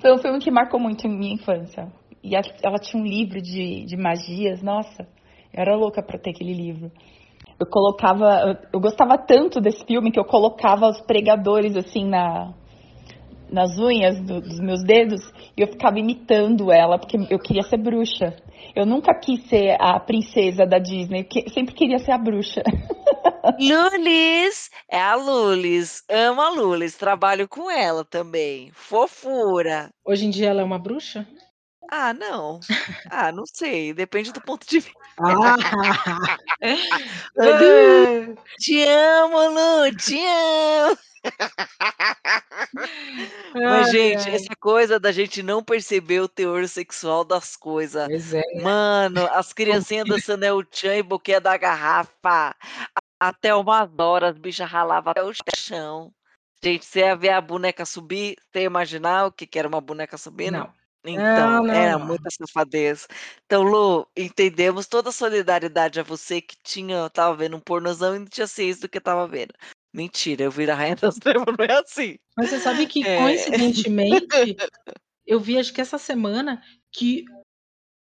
[0.00, 1.90] foi um filme que marcou muito minha infância.
[2.24, 5.06] E ela tinha um livro de, de magias, nossa,
[5.52, 6.90] eu era louca para ter aquele livro.
[7.60, 12.54] Eu colocava, eu gostava tanto desse filme que eu colocava os pregadores assim na,
[13.50, 15.20] nas unhas do, dos meus dedos
[15.54, 18.34] e eu ficava imitando ela, porque eu queria ser bruxa.
[18.74, 22.62] Eu nunca quis ser a princesa da Disney, eu sempre queria ser a bruxa.
[23.60, 29.90] Lulis, é a Lulis, amo a Lulis, trabalho com ela também, fofura.
[30.02, 31.26] Hoje em dia ela é uma bruxa?
[31.90, 32.60] Ah, não.
[33.10, 34.92] Ah, não sei, depende do ponto de vista.
[35.20, 35.56] Ah!
[38.58, 40.98] te amo, Lu, te amo.
[43.54, 44.34] Mas, Ai, gente, ai.
[44.34, 48.34] essa coisa da gente não perceber o teor sexual das coisas.
[48.34, 48.42] É.
[48.62, 52.54] Mano, as criancinhas dançando El Chan e boquinha da garrafa.
[53.18, 56.12] Até umas horas, as bichas ralavam até o chão.
[56.62, 59.80] Gente, você ia ver a boneca subir, você ia imaginar o que, que era uma
[59.80, 60.58] boneca subindo?
[60.58, 60.83] Não.
[61.06, 62.06] Então, Não, não, era não.
[62.06, 63.06] muita safadeza.
[63.44, 68.18] Então, Lu, entendemos toda a solidariedade a você que tinha, tava vendo um pornozão e
[68.20, 69.52] não tinha ciência do que tava vendo.
[69.92, 72.16] Mentira, eu viro a rainha das trevas, não é assim.
[72.36, 73.18] Mas você sabe que, É.
[73.18, 74.56] coincidentemente,
[75.26, 77.24] eu vi acho que essa semana que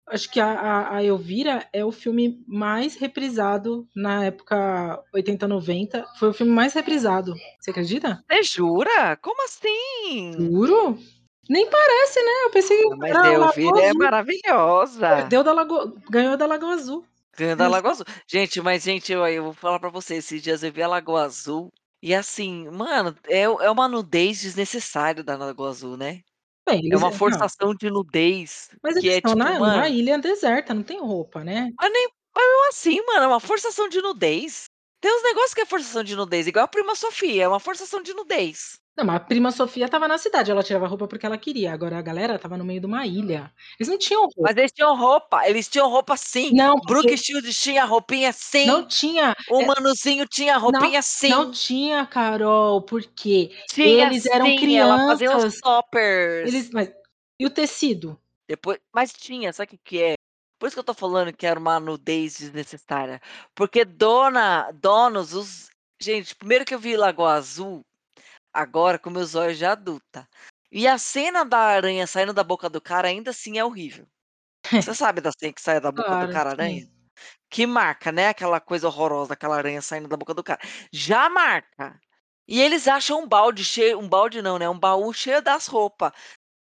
[0.09, 6.05] acho que a, a, a Elvira é o filme mais reprisado na época 80, 90.
[6.19, 7.35] Foi o filme mais reprisado.
[7.61, 8.23] Você acredita?
[8.29, 9.17] Você jura?
[9.23, 10.33] Como assim?
[10.33, 10.99] Juro?
[11.51, 12.31] Nem parece, né?
[12.45, 13.99] Eu pensei que Mas era a Elvira Lagoa é Azul.
[13.99, 15.23] maravilhosa.
[15.29, 17.05] Deu da Lagoa, ganhou da Lagoa Azul.
[17.37, 17.69] Ganhou da.
[17.69, 18.07] Lagoa Azul.
[18.29, 21.25] Gente, mas, gente, eu, eu vou falar pra vocês, esses dias eu vi a Lagoa
[21.25, 21.73] Azul.
[22.03, 26.23] E assim, mano, é, é uma nudez desnecessária da Lagoa Azul, né?
[26.69, 28.71] Bem, É uma não, forçação de nudez.
[28.83, 29.87] mas Que eles é estão tipo, na, numa mano.
[29.89, 31.71] ilha deserta, não tem roupa, né?
[31.79, 32.09] Mas nem.
[32.35, 34.69] Mas mesmo assim, mano, é uma forçação de nudez.
[35.01, 38.03] Tem uns negócios que é forçação de nudez, igual a prima Sofia, é uma forçação
[38.03, 38.79] de nudez.
[39.01, 41.73] Não, mas a prima Sofia tava na cidade, ela tirava roupa porque ela queria.
[41.73, 43.51] Agora a galera tava no meio de uma ilha.
[43.79, 44.43] Eles não tinham roupa.
[44.43, 46.53] Mas eles tinham roupa, eles tinham roupa sim.
[46.53, 48.67] Não, Brooke porque Shields tinha roupinha sim.
[48.67, 49.35] não tinha.
[49.51, 51.31] O é, Manuzinho tinha Não, roupinha sim.
[51.31, 55.61] não tinha, Carol, porque Tinha eles eram sim, ela fazia uns crianças.
[55.63, 56.49] toppers.
[56.49, 56.93] Eles, mas,
[57.39, 58.21] e o tecido?
[58.47, 60.15] Depois, mas tinha, sabe o que que é?
[60.59, 63.19] Por isso que eu tô falando que era uma nudez desnecessária.
[63.55, 65.71] Porque dona, donos, os.
[65.99, 67.83] Gente, primeiro que eu vi Lagoa Azul,
[68.53, 70.29] agora com meus olhos de adulta.
[70.73, 74.07] E a cena da aranha saindo da boca do cara ainda assim é horrível.
[74.81, 76.85] Você sabe da cena que sai da boca do Claro, cara aranha?
[76.85, 76.91] sim.
[77.51, 78.29] Que marca, né?
[78.29, 80.61] Aquela coisa horrorosa, aquela aranha saindo da boca do cara.
[80.93, 82.01] Já marca.
[82.49, 84.69] E eles acham um balde cheio, um balde não, né?
[84.69, 86.13] Um baú cheio das roupas.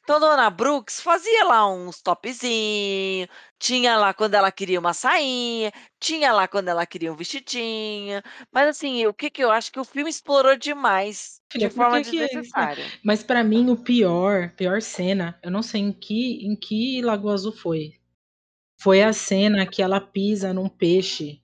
[0.07, 3.27] Então, Dona Brooks fazia lá uns topzinho,
[3.59, 8.23] tinha lá quando ela queria uma sainha, tinha lá quando ela queria um vestidinho.
[8.53, 12.01] Mas assim, o que que eu acho que o filme explorou demais, Filha, de forma
[12.01, 12.55] que que é isso?
[12.55, 12.95] desnecessária.
[13.05, 17.35] Mas pra mim o pior, pior cena, eu não sei em que, em que Lagoa
[17.35, 17.95] Azul foi.
[18.81, 21.43] Foi a cena que ela pisa num peixe.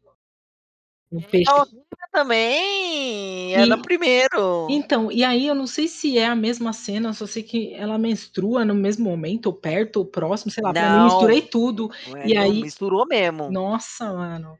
[1.12, 1.48] Um peixe.
[1.48, 4.32] É horrível também, é no E primeiro.
[4.68, 7.74] então, e aí eu não sei se é a mesma cena, eu só sei que
[7.74, 11.50] ela menstrua no mesmo momento, ou perto, ou próximo, sei lá, pra mim misturei Não,
[11.50, 11.90] tudo.
[12.16, 13.56] é, E não, aí, misturou mesmo.
[13.56, 14.58] nossa, mano.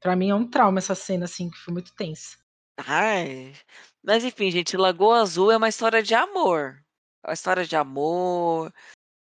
[0.00, 2.38] Pra mim é um trauma essa cena, assim, que foi muito tensa.
[2.76, 3.54] Ai,
[4.02, 6.80] mas enfim, gente, Lagoa Azul é uma história de amor.
[7.24, 8.72] É uma história de amor,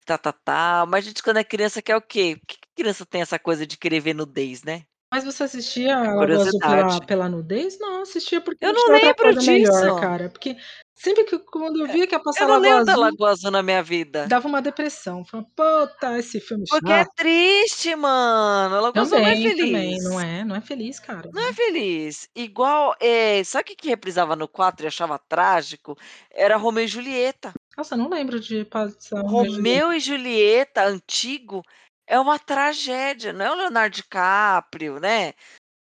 [0.06, 0.86] tá, tá, tá.
[0.88, 2.40] Mas a gente, quando é criança, quer o quê?
[2.48, 4.86] Que criança tem essa coisa de querer ver nudez, né?
[5.12, 7.78] Mas você assistia a Lagoa Azul pela, pela nudez?
[7.80, 9.96] Não, assistia porque Eu não lembro coisa melhor, disso.
[9.96, 10.30] cara.
[10.30, 10.58] Porque
[10.96, 13.64] sempre que quando eu via que ia passar Eu não Lagoa da Lagoa Azul na
[13.64, 14.28] minha vida.
[14.28, 15.24] dava uma depressão.
[15.26, 17.12] Falava, puta, esse filme Porque é chato.
[17.16, 18.76] triste, mano.
[18.76, 20.00] A Lagoa Azul não é Também, também.
[20.00, 20.04] feliz.
[20.04, 21.30] Não é, não é feliz, cara.
[21.34, 22.28] Não é feliz.
[22.36, 25.98] Igual, é, sabe o que que reprisava no 4 e achava trágico?
[26.32, 27.54] Era Romeu e Julieta.
[27.78, 29.22] Nossa, eu não lembro de passar.
[29.22, 31.62] Romeu e Julieta, antigo,
[32.08, 33.34] é uma tragédia.
[33.34, 35.34] Não é o Leonardo DiCaprio, né?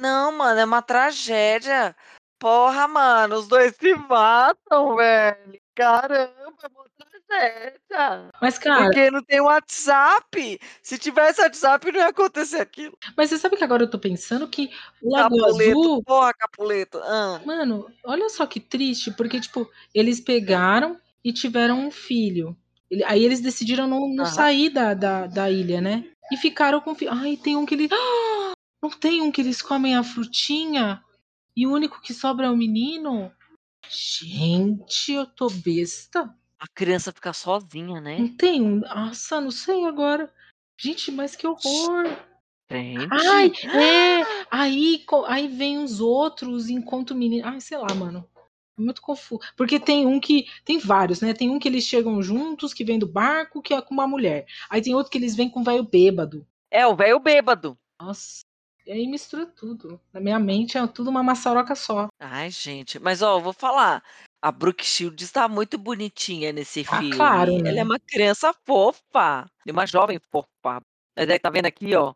[0.01, 1.95] Não, mano, é uma tragédia.
[2.39, 5.59] Porra, mano, os dois se matam, velho.
[5.73, 8.29] Caramba, é uma tragédia.
[8.41, 10.59] Mas, cara, Porque não tem WhatsApp.
[10.81, 12.97] Se tivesse WhatsApp, não ia acontecer aquilo.
[13.15, 14.69] mas você sabe que agora eu tô pensando que
[15.01, 16.99] o Lago Capuleto, Azul, porra, Capuleto.
[17.03, 22.55] Ah, mano, olha só que triste, porque, tipo, eles pegaram e tiveram um filho.
[22.89, 26.05] Ele- Aí eles decidiram não, não sair da, da, da ilha, né?
[26.31, 26.95] E ficaram com.
[27.09, 27.89] Ai, tem um que eles.
[28.85, 31.03] Ah, não tem um que eles comem a frutinha
[31.57, 33.31] e o único que sobra é o menino?
[33.89, 36.33] Gente, eu tô besta.
[36.59, 38.19] a criança fica sozinha, né?
[38.19, 38.79] Não tem um.
[38.79, 40.31] Nossa, não sei agora.
[40.79, 42.05] Gente, mas que horror.
[42.69, 43.07] Gente.
[43.11, 44.23] Ai, é.
[44.51, 47.47] Aí, aí vem os outros, enquanto o menino.
[47.47, 48.27] Ai, sei lá, mano.
[48.77, 49.41] É Muito confuso.
[49.55, 50.47] Porque tem um que.
[50.63, 51.33] Tem vários, né?
[51.33, 54.45] Tem um que eles chegam juntos, que vem do barco, que é com uma mulher.
[54.69, 56.45] Aí tem outro que eles vêm com um velho bêbado.
[56.69, 57.77] É, o velho bêbado.
[58.01, 58.41] Nossa.
[58.85, 59.99] E aí mistura tudo.
[60.13, 62.07] Na minha mente é tudo uma maçaroca só.
[62.19, 62.99] Ai, gente.
[62.99, 64.03] Mas, ó, eu vou falar.
[64.41, 67.15] A Brooke Shields tá muito bonitinha nesse Ah, filme.
[67.15, 67.77] claro, Ela né?
[67.77, 69.49] é uma criança fofa.
[69.65, 70.81] É uma jovem fofa.
[71.17, 72.13] Mas aí, tá vendo aqui, ó?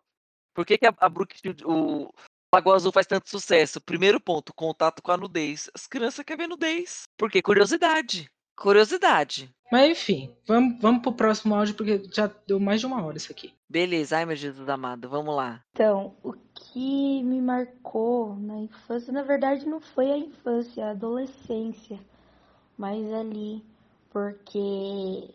[0.53, 2.14] Por que, que a, a Brooke Shields, o
[2.54, 3.80] Lagoa Azul faz tanto sucesso?
[3.80, 5.70] Primeiro ponto, contato com a nudez.
[5.74, 7.04] As crianças querem ver nudez.
[7.16, 7.43] Por quê?
[7.43, 8.28] Curiosidade.
[8.56, 9.54] Curiosidade.
[9.72, 13.32] Mas enfim, vamos, vamos pro próximo áudio, porque já deu mais de uma hora isso
[13.32, 13.54] aqui.
[13.70, 14.18] Beleza.
[14.18, 15.08] Ai, meu Jesus amado.
[15.08, 15.64] Vamos lá.
[15.74, 22.00] Então, o que me marcou na infância, na verdade, não foi a infância, a adolescência,
[22.76, 23.64] mas ali,
[24.10, 25.30] porque,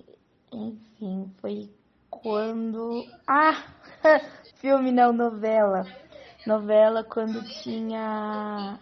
[0.53, 1.71] enfim, foi
[2.11, 3.07] quando.
[3.25, 3.63] Ah!
[4.57, 5.87] Filme não, novela.
[6.47, 8.79] Novela quando tinha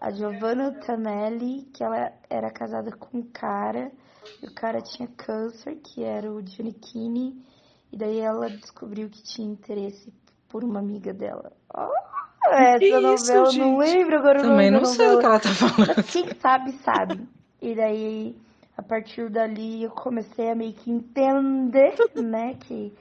[0.00, 3.90] a Giovanna Tanelli, que ela era casada com um cara,
[4.42, 7.34] e o cara tinha câncer, que era o Johnny Kinney,
[7.92, 10.12] e daí ela descobriu que tinha interesse
[10.48, 11.52] por uma amiga dela.
[11.74, 11.88] Oh,
[12.50, 15.20] essa novela, eu não lembro agora o Também nome não da sei do novela.
[15.20, 15.96] que ela tá falando.
[15.96, 17.28] Mas quem sabe, sabe.
[17.60, 18.36] E daí,
[18.76, 22.92] a partir dali, eu comecei a meio que entender, né, que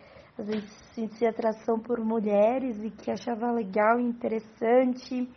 [0.42, 5.30] às vezes sentia atração por mulheres e que achava legal e interessante.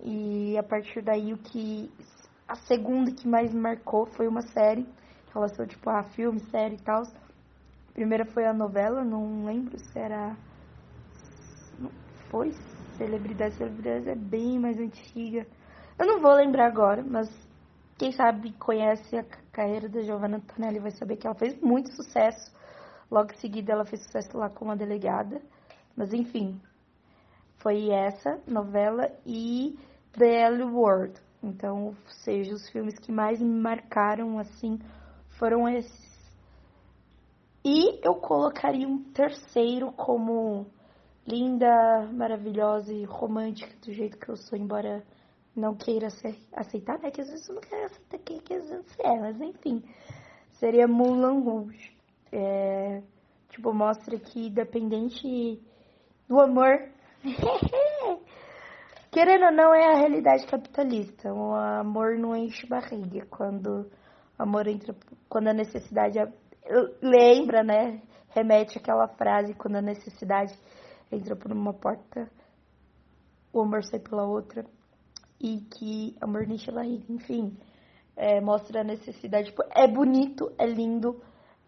[0.00, 1.90] E a partir daí, o que.
[2.46, 4.86] A segunda que mais marcou foi uma série,
[5.32, 7.02] relação, tipo, a filme, série e tal.
[7.02, 10.36] A primeira foi a novela, não lembro se era.
[12.28, 12.50] Foi
[12.96, 13.54] Celebridade.
[13.54, 15.46] Celebridade é bem mais antiga.
[15.98, 17.28] Eu não vou lembrar agora, mas
[17.96, 22.50] quem sabe conhece a carreira da Giovanna Antonelli vai saber que ela fez muito sucesso.
[23.12, 25.42] Logo em seguida ela fez sucesso lá como uma delegada.
[25.94, 26.58] Mas enfim,
[27.58, 29.78] foi essa novela e
[30.12, 31.20] The L World.
[31.42, 31.94] Então, ou
[32.24, 34.78] seja, os filmes que mais me marcaram assim
[35.28, 36.32] foram esses.
[37.62, 40.66] E eu colocaria um terceiro como
[41.26, 45.04] linda, maravilhosa e romântica do jeito que eu sou, embora
[45.54, 47.10] não queira se aceitar, né?
[47.10, 49.84] Que às vezes eu não quero aceitar quem que às vezes é, mas enfim.
[50.52, 51.92] Seria Mulan Rouge.
[52.32, 53.02] É,
[53.50, 55.62] tipo, mostra que independente
[56.26, 56.88] do amor,
[59.12, 61.32] querendo ou não, é a realidade capitalista.
[61.32, 63.26] O amor não enche barriga.
[63.26, 63.90] Quando
[64.38, 64.94] amor entra,
[65.28, 66.32] quando a necessidade é-
[67.02, 68.00] lembra, né?
[68.30, 70.58] Remete àquela frase, quando a necessidade
[71.10, 72.30] entra por uma porta,
[73.52, 74.64] o amor sai pela outra
[75.38, 77.04] e que amor não enche barriga.
[77.10, 77.56] Enfim,
[78.16, 79.50] é, mostra a necessidade.
[79.50, 81.22] Tipo, é bonito, é lindo,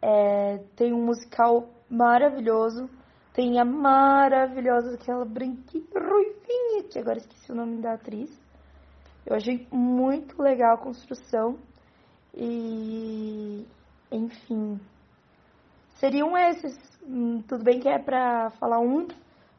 [0.04, 2.90] é, tem um musical maravilhoso,
[3.32, 8.30] tem a maravilhosa aquela branquinha, ruivinha, que agora esqueci o nome da atriz.
[9.24, 11.56] Eu achei muito legal a construção
[12.34, 13.66] e,
[14.12, 14.78] enfim,
[15.98, 16.76] seriam esses.
[17.02, 19.08] Hum, Tudo bem que é pra falar um,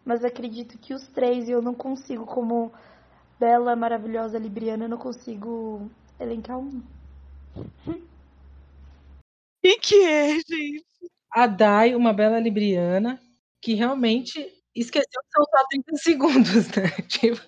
[0.05, 2.71] mas acredito que os três eu não consigo, como
[3.39, 5.89] bela, maravilhosa libriana, eu não consigo
[6.19, 6.83] elencar um.
[9.65, 10.85] Quem que é, gente?
[11.31, 13.19] A Dai, uma bela libriana,
[13.59, 14.39] que realmente
[14.75, 16.91] esqueceu que são só 30 segundos, né?
[17.09, 17.41] Tipo,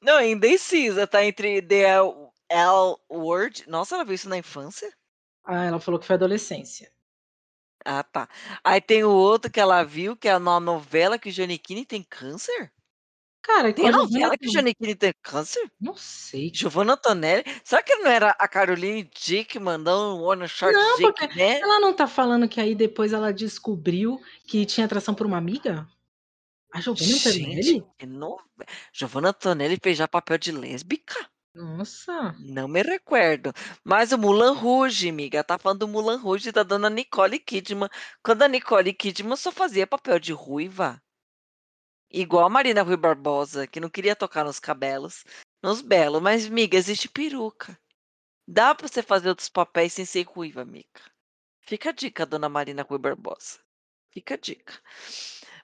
[0.00, 1.08] Não, indecisa.
[1.08, 1.86] Tá entre The
[2.48, 3.64] L, Word.
[3.66, 4.92] Nossa, ela viu isso na infância?
[5.44, 6.88] ah, ela falou que foi adolescência.
[7.84, 8.28] Ah, tá.
[8.62, 12.04] Aí tem o outro que ela viu, que é uma novela que o Giannichini tem
[12.04, 12.72] câncer?
[13.42, 15.70] Cara, Tem a novela que o Antonelli- Giannichini tem câncer?
[15.80, 16.50] Não sei.
[16.52, 17.44] Giovanna Antonelli?
[17.64, 21.60] Será que não era a Caroline Dick mandando um One Short Não, Dick, porque né?
[21.60, 25.88] ela não tá falando que aí depois ela descobriu que tinha atração por uma amiga?
[26.74, 27.84] A Giovanna Antonelli?
[27.96, 28.44] que novela.
[28.92, 31.14] Giovanna Antonelli fez já papel de lésbica?
[31.54, 32.36] Nossa.
[32.38, 33.52] Não me recordo.
[33.82, 37.88] Mas o Mulan Rouge, amiga, tá falando do Mulan Rouge da dona Nicole Kidman.
[38.22, 41.00] Quando a Nicole Kidman só fazia papel de ruiva.
[42.10, 45.24] Igual a Marina Rui Barbosa, que não queria tocar nos cabelos,
[45.62, 46.22] nos belos.
[46.22, 47.78] Mas, amiga, existe peruca.
[48.46, 51.00] Dá pra você fazer outros papéis sem ser ruiva, amiga.
[51.60, 53.58] Fica a dica, dona Marina Rui Barbosa.
[54.10, 54.72] Fica a dica.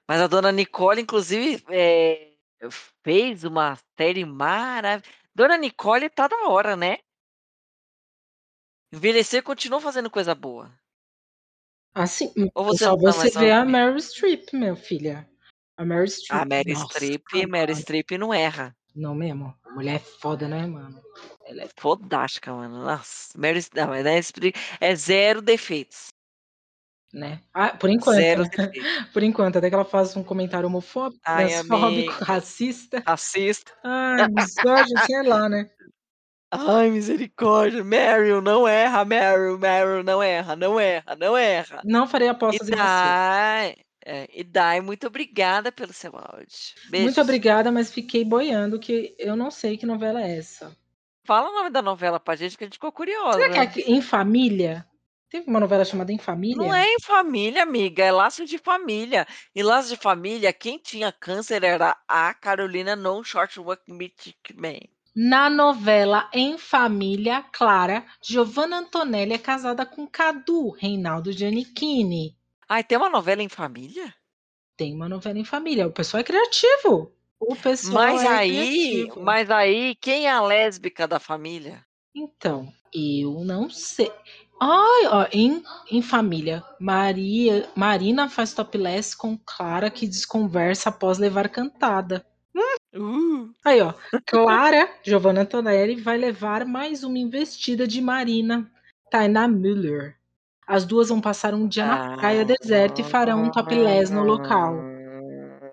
[0.06, 2.36] Mas a dona Nicole, inclusive, eh,
[3.02, 5.10] fez uma série maravilhosa.
[5.34, 6.98] Dona Nicole tá da hora, né?
[8.92, 10.70] Envelhecer continua fazendo coisa boa.
[11.94, 13.64] Assim, Ou é você só você ver a?
[13.64, 15.28] Meryl Streep, meu filha.
[15.76, 17.46] A Meryl A Streep, Meryl nossa, Streep, cara.
[17.48, 18.76] Meryl Streep não erra.
[18.94, 19.54] Não mesmo?
[19.64, 21.02] A mulher é foda, né, mano?
[21.44, 22.84] Ela é Fodástica, mano.
[22.84, 26.08] Nossa, Meryl não, mas Meryl Streep é zero defeitos.
[27.12, 27.40] né?
[27.52, 28.48] Ah, por enquanto, Zero né?
[28.48, 28.82] defeitos.
[29.12, 32.12] Por enquanto, até que ela faz um comentário homofóbico, Ai, transfóbico, amiga.
[32.24, 33.02] racista.
[33.06, 33.72] Racista.
[33.84, 35.70] Ai, misógino, sei lá, né?
[36.52, 37.82] Ai, misericórdia.
[37.82, 41.80] Meryl, não erra, Meryl, Meryl, não erra, não erra, não erra.
[41.84, 42.76] Não farei E apostas em você.
[44.06, 46.46] É, e Dai, muito obrigada pelo seu áudio.
[46.82, 47.18] Muito Beijos.
[47.18, 50.76] obrigada, mas fiquei boiando que eu não sei que novela é essa.
[51.24, 53.38] Fala o nome da novela pra gente que a gente ficou curiosa.
[53.38, 54.86] Será que é Em Família?
[55.30, 56.56] Teve uma novela chamada Em Família?
[56.56, 59.26] Não é em família, amiga, é laço de família.
[59.54, 64.78] E laço de família, quem tinha câncer era a Carolina Non Short Work Man.
[65.16, 72.36] Na novela Em Família, Clara, Giovanna Antonelli é casada com Cadu, Reinaldo Giannichini.
[72.68, 74.14] Ai, tem uma novela em família?
[74.76, 75.86] Tem uma novela em família.
[75.86, 77.12] O pessoal é criativo.
[77.40, 79.20] O pessoal Mas é aí, criativo.
[79.22, 81.84] mas aí, quem é a lésbica da família?
[82.14, 84.10] Então, eu não sei.
[84.60, 91.48] Ai, ó, em, em família, Maria, Marina faz topless com Clara que desconversa após levar
[91.48, 92.24] cantada.
[92.94, 93.92] Uh, Aí, ó.
[94.24, 98.70] Clara, Giovanna Antonelli, vai levar mais uma investida de Marina,
[99.10, 100.16] Tainá Müller.
[100.66, 104.74] As duas vão passar um dia na praia deserta e farão um topless no local.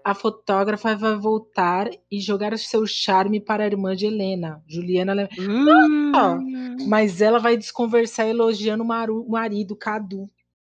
[0.03, 5.29] A fotógrafa vai voltar e jogar seu charme para a irmã de Helena, Juliana Le...
[5.37, 6.39] Nossa!
[6.87, 10.27] Mas ela vai desconversar elogiando o marido, Cadu.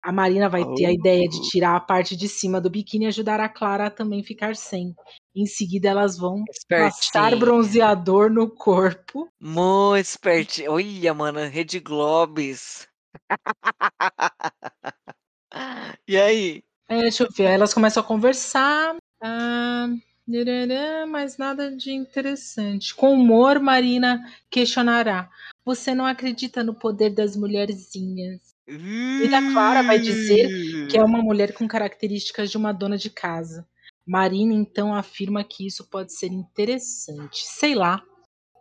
[0.03, 3.07] A Marina vai ter a ideia de tirar a parte de cima do biquíni e
[3.07, 4.93] ajudar a Clara a também ficar sem.
[5.34, 9.30] Em seguida, elas vão passar bronzeador no corpo.
[9.39, 10.74] Muito espertinho.
[10.74, 12.86] Olha, mano, Rede Globes.
[16.07, 16.64] E aí?
[16.89, 17.45] É, deixa eu ver.
[17.45, 18.95] Elas começam a conversar.
[19.22, 19.88] Ah,
[21.07, 22.95] mas nada de interessante.
[22.95, 25.30] Com humor, Marina questionará.
[25.66, 28.53] Você não acredita no poder das mulherzinhas?
[28.68, 30.49] E da Clara vai dizer
[30.89, 33.68] que é uma mulher com características de uma dona de casa.
[34.05, 37.45] Marina então afirma que isso pode ser interessante.
[37.45, 38.03] Sei lá.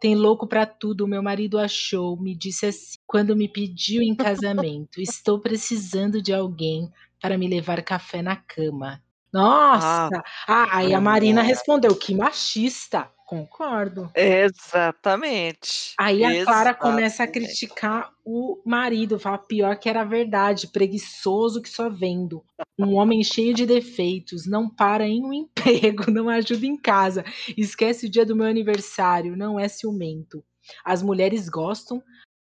[0.02, 4.98] Tem louco pra tudo, meu marido achou, me disse assim, quando me pediu em casamento.
[5.00, 6.90] Estou precisando de alguém
[7.20, 9.00] para me levar café na cama.
[9.32, 10.10] Nossa!
[10.48, 13.08] Ah, aí a Marina respondeu que machista.
[13.32, 14.10] Concordo.
[14.14, 15.94] Exatamente.
[15.98, 17.48] Aí a Clara começa a Exatamente.
[17.48, 22.44] criticar o marido, fala pior que era verdade, preguiçoso que só vendo.
[22.78, 25.32] Um homem cheio de defeitos, não para em um
[25.88, 27.24] emprego, não ajuda em casa,
[27.56, 30.44] esquece o dia do meu aniversário, não é ciumento.
[30.84, 32.02] As mulheres gostam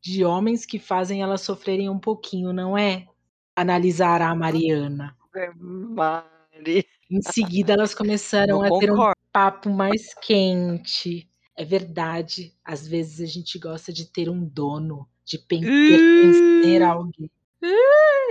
[0.01, 3.05] de homens que fazem elas sofrerem um pouquinho, não é?
[3.53, 5.13] Analisará a Mariana.
[5.57, 6.87] Mari.
[7.11, 9.11] Em seguida, elas começaram a ter um.
[9.31, 11.29] Papo mais quente.
[11.55, 17.29] É verdade, às vezes a gente gosta de ter um dono, de pertencer a alguém.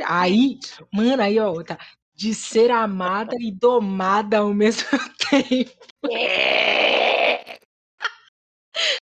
[0.07, 0.59] Aí,
[0.92, 1.78] mano, aí, ó, tá.
[2.14, 4.88] De ser amada e domada ao mesmo
[5.30, 5.70] tempo.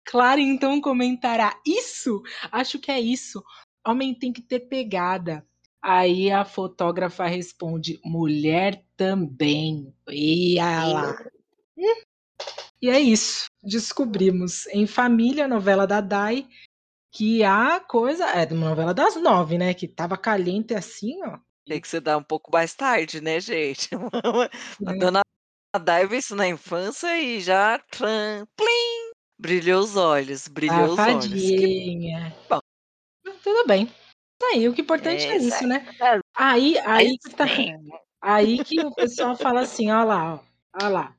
[0.04, 2.22] Clara então comentará: Isso?
[2.52, 3.44] Acho que é isso.
[3.86, 5.46] Homem tem que ter pegada.
[5.82, 9.94] Aí a fotógrafa responde: Mulher também.
[10.10, 11.16] E lá.
[12.82, 13.46] E é isso.
[13.64, 16.48] Descobrimos em Família, novela da Dai,
[17.12, 18.26] que a coisa.
[18.26, 19.74] É uma novela das nove, né?
[19.74, 21.40] Que tava caliente assim, ó.
[21.68, 23.90] Tem que se dar um pouco mais tarde, né, gente?
[23.94, 23.98] A
[24.94, 24.98] É.
[24.98, 25.22] dona
[25.82, 31.28] Dai viu isso na infância e já tran, plim, brilhou os olhos, brilhou os olhos.
[31.28, 32.36] Que Safadinha.
[32.50, 32.60] bom.
[33.44, 33.86] Tudo bem.
[34.40, 35.86] Tá aí, o que é importante é, É, isso, né?
[36.36, 37.46] Aí, aí, Aí que tá,
[38.22, 40.40] aí que o pessoal fala assim, ó lá, ó,
[40.84, 41.17] ó lá,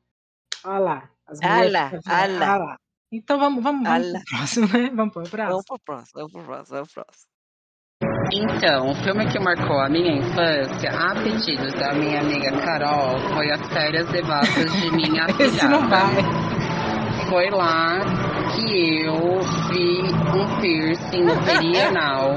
[0.65, 1.09] ó lá.
[1.27, 2.55] As mulheres lá, ficam ah falando, lá.
[2.55, 2.77] ah lá.
[3.13, 4.91] Então vamos, vamos, vamos pro próximo, né?
[4.95, 5.63] Vamos pro Vamos próximo.
[5.67, 7.29] pro próximo, vamos pro próximo, vamos pro próximo.
[8.33, 13.51] Então, o filme que marcou a minha infância, a pedido da minha amiga Carol, foi
[13.51, 16.15] As Férias Devassas de Minha Esse não vai.
[17.29, 17.99] Foi lá
[18.55, 19.41] que eu
[19.71, 20.03] vi
[20.37, 22.35] um piercing no perianal.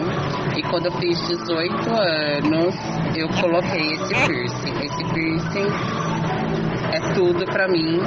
[0.57, 2.75] E quando eu fiz 18 anos,
[3.15, 4.85] eu coloquei esse piercing.
[4.85, 6.20] Esse piercing
[6.93, 7.99] é tudo pra mim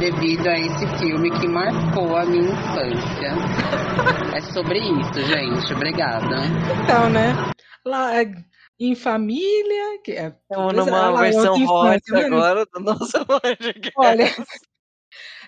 [0.00, 3.32] devido a esse filme que marcou a minha infância.
[4.36, 5.72] É sobre isso, gente.
[5.72, 6.36] Obrigada.
[6.82, 7.32] Então, né?
[7.84, 8.32] Lá, é,
[8.78, 12.34] em família, que é Estamos é, numa lá, versão outra hot infância, vendo?
[12.36, 13.92] agora do nosso podcast.
[13.96, 14.28] Olha,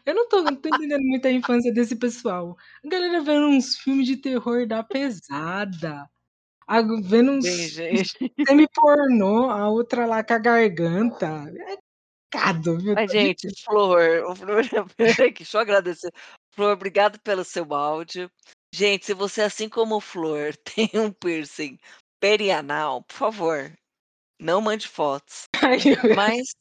[0.06, 2.56] eu não tô não tô entendendo muito a infância desse pessoal.
[2.84, 6.08] A galera vendo uns filmes de terror da pesada,
[6.66, 8.32] ago vendo uns Bem, uns gente.
[8.46, 11.52] semi-pornô, a outra lá com a garganta.
[11.68, 11.83] É
[12.34, 13.48] pecado, viu, Mas, tá gente.
[13.64, 14.62] Flor, o Flor
[14.98, 16.12] deixa eu agradecer.
[16.50, 18.30] Flor, obrigado pelo seu áudio.
[18.74, 21.78] Gente, se você, assim como o Flor, tem um piercing
[22.20, 23.72] perianal, por favor,
[24.40, 25.44] não mande fotos.
[25.62, 25.78] Ai,
[26.16, 26.54] Mas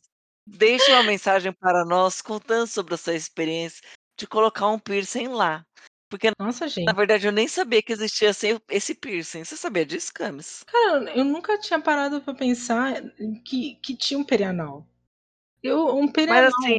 [0.45, 3.81] deixe uma mensagem para nós contando sobre a sua experiência
[4.19, 5.65] de colocar um piercing lá.
[6.09, 6.95] Porque, Nossa, na gente.
[6.95, 9.43] verdade, eu nem sabia que existia esse esse piercing.
[9.43, 10.63] Você sabia disso, Camis?
[10.67, 13.01] Cara, eu nunca tinha parado pra pensar
[13.43, 14.87] que que tinha um perianal.
[15.63, 16.49] Eu um Mas, perianal.
[16.49, 16.77] assim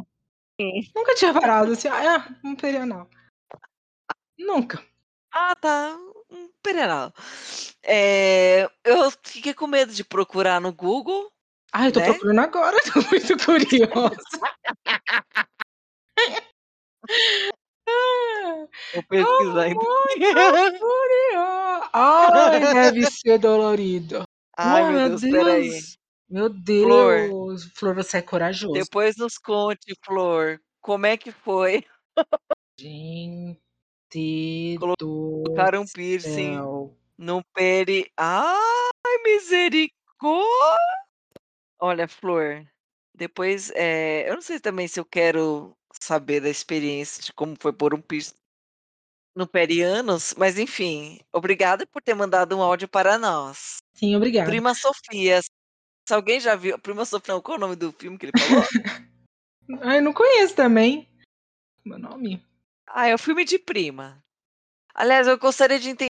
[0.95, 2.03] Nunca tinha parado assim, ah,
[2.43, 3.09] é, um perianal.
[4.37, 4.81] Nunca.
[5.33, 5.97] Ah, tá,
[6.29, 7.11] um perianal.
[7.83, 11.29] Eh, eu fiquei com medo de procurar no Google,
[11.73, 12.05] Ai, eu tô né.
[12.05, 14.15] procurando agora, tô muito curiosa.
[17.87, 19.93] Ah, Vou pesquisar então.
[21.93, 24.23] Ai, deve ser dolorido.
[24.57, 25.59] Ai, Oh, meu meu Deus, espera
[26.31, 26.49] aí.
[26.49, 26.49] Deus.
[26.49, 26.49] Meu
[26.81, 28.73] Flor Deus, Flor, você é corajoso.
[28.73, 31.85] depois nos conte, Flor, como é que foi
[32.79, 36.57] Gente do colocar um piercing
[37.17, 39.93] no peri ai, misericórdia!
[41.79, 42.65] Olha, Flor,
[43.13, 47.71] depois, eh, eu não sei também se eu quero saber da experiência de como foi
[47.73, 48.35] pôr um piercing
[49.35, 53.77] no periânus, mas enfim, obrigada por ter mandado um áudio para nós.
[53.93, 54.49] Sim, obrigada.
[54.49, 55.41] Prima Sofia,
[56.07, 58.63] se alguém já viu Prima Sofia não, qual o nome do filme que ele falou?
[59.81, 61.09] Ai, não conheço também.
[61.83, 62.45] Meu nome?
[62.87, 64.23] Ah, é o filme de prima.
[64.93, 66.07] Aliás, eu gostaria de enten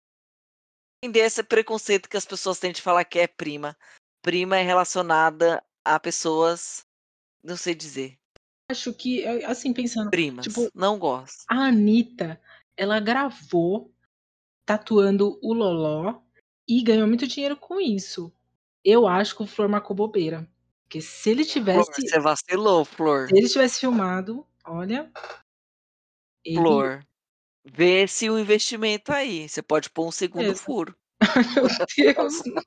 [1.03, 3.77] entender esse preconceito que as pessoas têm de falar que é prima.
[4.23, 6.83] Prima é relacionada a pessoas
[7.43, 8.19] não sei dizer.
[8.71, 11.45] Acho que, eh, assim, pensando, Primas, tipo, não gosto.
[11.49, 12.41] a Anitta,
[12.77, 13.95] ela gravou
[14.67, 16.21] tatuando o loló
[16.69, 18.33] e ganhou muito dinheiro com isso.
[18.91, 20.49] Eu acho que o Flor marcou bobeira,
[20.85, 23.29] porque se ele Flor, tivesse você vacilou, Flor.
[23.29, 25.13] se ele tivesse filmado, olha
[26.43, 27.05] ele Flor,
[27.63, 30.97] vê se o investimento aí, você pode pôr um segundo Exa furo.
[31.21, 31.45] Ai,
[31.99, 32.63] meu Deus, não.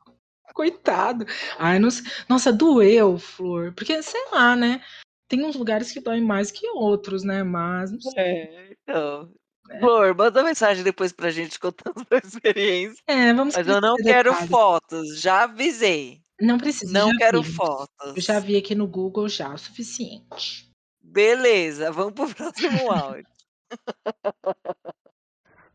[0.53, 1.25] Coitado.
[1.57, 1.89] Ai, não
[2.29, 4.79] nossa, doeu, Flor, porque sei lá, né,
[5.27, 8.21] tem uns lugares que doem mais que outros, né, mas não sei.
[8.21, 9.33] É, então.
[9.79, 13.01] Flor, manda mensagem depois pra gente contando a sua experiência.
[13.07, 14.49] É, vamos Mas eu não quero detalhes.
[14.49, 16.21] fotos, já avisei.
[16.39, 17.49] Não precisa, Não quero vi.
[17.49, 18.23] Eu fotos.
[18.23, 20.69] já vi aqui no Google já, o suficiente.
[21.01, 23.25] Beleza, vamos para o próximo áudio.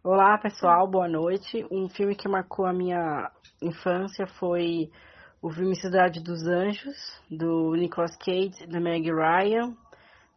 [0.03, 1.67] Olá, pessoal, boa noite.
[1.71, 3.31] Um filme que marcou a minha
[3.61, 4.91] infância foi
[5.43, 6.97] o filme Cidade dos Anjos,
[7.31, 9.77] do Nicolas Cage e da Meg Ryan,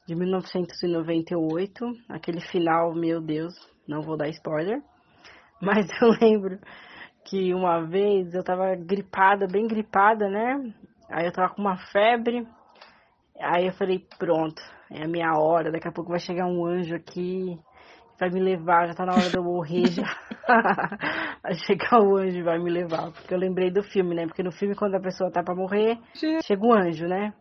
[0.09, 1.85] de 1998.
[2.09, 3.53] Aquele final, meu Deus,
[3.87, 4.81] não vou dar spoiler.
[5.61, 6.57] Mas eu lembro
[7.25, 10.73] que uma vez eu tava gripada, bem gripada, né?
[11.11, 12.47] Aí eu tava com uma febre.
[13.39, 14.59] Aí eu falei, pronto,
[14.91, 17.57] é a minha hora, daqui a pouco vai chegar um anjo aqui,
[18.19, 20.03] vai me levar, já tá na hora de eu morrer já.
[21.43, 23.11] vai chegar o anjo e vai me levar.
[23.11, 24.25] Porque eu lembrei do filme, né?
[24.25, 25.99] Porque no filme, quando a pessoa tá pra morrer,
[26.41, 27.31] chega o anjo, né?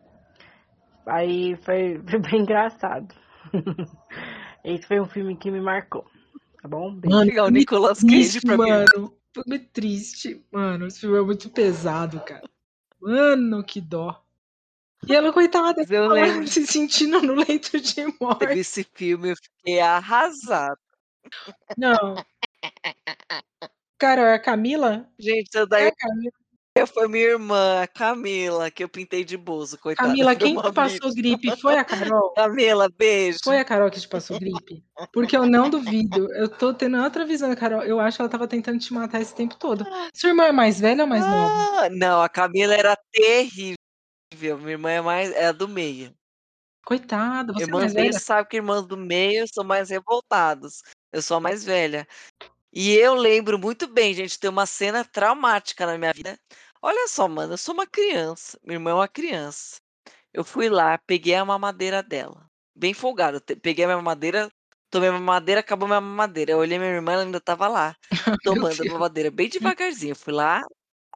[1.09, 3.13] Aí foi, foi bem engraçado.
[4.63, 6.05] Esse foi um filme que me marcou.
[6.61, 6.93] Tá bom?
[6.93, 7.15] Beijo.
[7.15, 8.69] Mano, filme Nicolas Cage triste, pra mim.
[8.69, 9.17] mano.
[9.33, 10.87] Filme triste, mano.
[10.87, 12.43] Esse filme é muito pesado, cara.
[13.01, 14.23] Mano, que dó.
[15.07, 16.15] E ela, coitada, eu ela
[16.47, 18.59] se sentindo no leito de Teve morte.
[18.59, 20.77] esse filme, eu fiquei arrasada.
[21.77, 22.15] Não.
[23.97, 25.09] Cara, é a Camila?
[25.17, 26.31] Gente, isso É daí a Camila.
[26.87, 31.55] foi minha irmã, Camila, que eu pintei de bozo, coitada, Camila, quem te passou gripe
[31.59, 32.33] foi a Carol?
[32.35, 33.39] Camila, beijo.
[33.43, 34.83] Foi a Carol que te passou gripe?
[35.13, 36.33] Porque eu não duvido.
[36.33, 37.83] Eu tô tendo outra visão Carol.
[37.83, 39.85] Eu acho que ela tava tentando te matar esse tempo todo.
[40.13, 41.85] Sua irmã é mais velha ou mais nova?
[41.85, 43.75] Ah, não, a Camila era terrível.
[44.59, 46.13] Minha irmã é mais é a do meio.
[46.85, 48.19] Coitada, você é Irmãs mais do meio velha?
[48.19, 50.81] sabe que irmãs do meio são mais revoltados.
[51.11, 52.07] Eu sou a mais velha.
[52.71, 56.39] E eu lembro muito bem, gente, tem uma cena traumática na minha vida.
[56.81, 59.77] Olha só, mano, eu sou uma criança, minha irmã é uma criança.
[60.33, 63.39] Eu fui lá, peguei a mamadeira dela, bem folgado.
[63.41, 64.51] te- Peguei a minha mamadeira,
[64.89, 66.53] tomei a mamadeira, acabou minha mamadeira.
[66.53, 67.95] Eu olhei minha irmã, ela ainda tava lá,
[68.45, 68.93] Meu tomando a Deus.
[68.93, 70.15] mamadeira bem devagarzinho.
[70.15, 70.63] Fui lá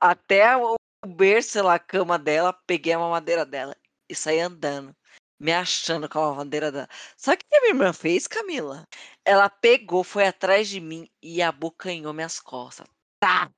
[0.02, 0.76] até o
[1.08, 3.76] berço, sei lá, a cama dela, peguei a mamadeira dela
[4.10, 4.96] e saí andando,
[5.40, 6.90] me achando com a mamadeira dela.
[7.18, 8.86] Sabe o que a minha irmã fez, Camila?
[9.26, 12.88] Ela pegou, foi atrás de mim e abocanhou minhas costas.
[13.20, 13.50] Tá!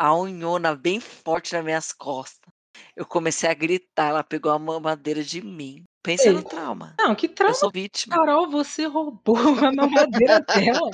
[0.00, 2.50] A unhona bem forte nas minhas costas.
[2.96, 5.84] Eu comecei a gritar, ela pegou a mamadeira de mim.
[6.02, 6.94] Pensa no Ei, trauma.
[6.98, 8.16] não, que Eu trauma, sou vítima.
[8.16, 10.90] Carol, você roubou a mamadeira dela.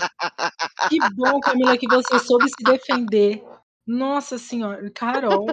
[0.89, 3.45] Que bom, Camila, que você soube se defender.
[3.87, 5.47] Nossa senhora, Carol,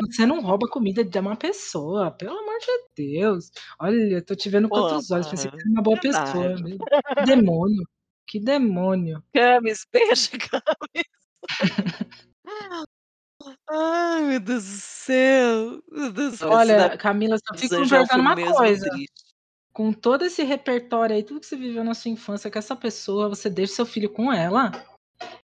[0.00, 3.50] você não rouba comida de uma pessoa, pelo amor de Deus.
[3.78, 6.24] Olha, eu tô te vendo com outros olhos, pensei que você era uma boa pessoa.
[6.56, 6.78] Verdade.
[6.78, 7.88] Que demônio,
[8.26, 9.22] que demônio.
[9.34, 11.04] Camis, beijo, Camis.
[13.68, 15.82] Ai, meu Deus do céu.
[15.90, 16.50] Meu Deus do céu.
[16.50, 18.88] Olha, Camila, só fico perguntando uma coisa.
[18.90, 19.24] triste.
[19.72, 23.28] Com todo esse repertório aí, tudo que você viveu na sua infância com essa pessoa,
[23.28, 24.70] você deixa seu filho com ela?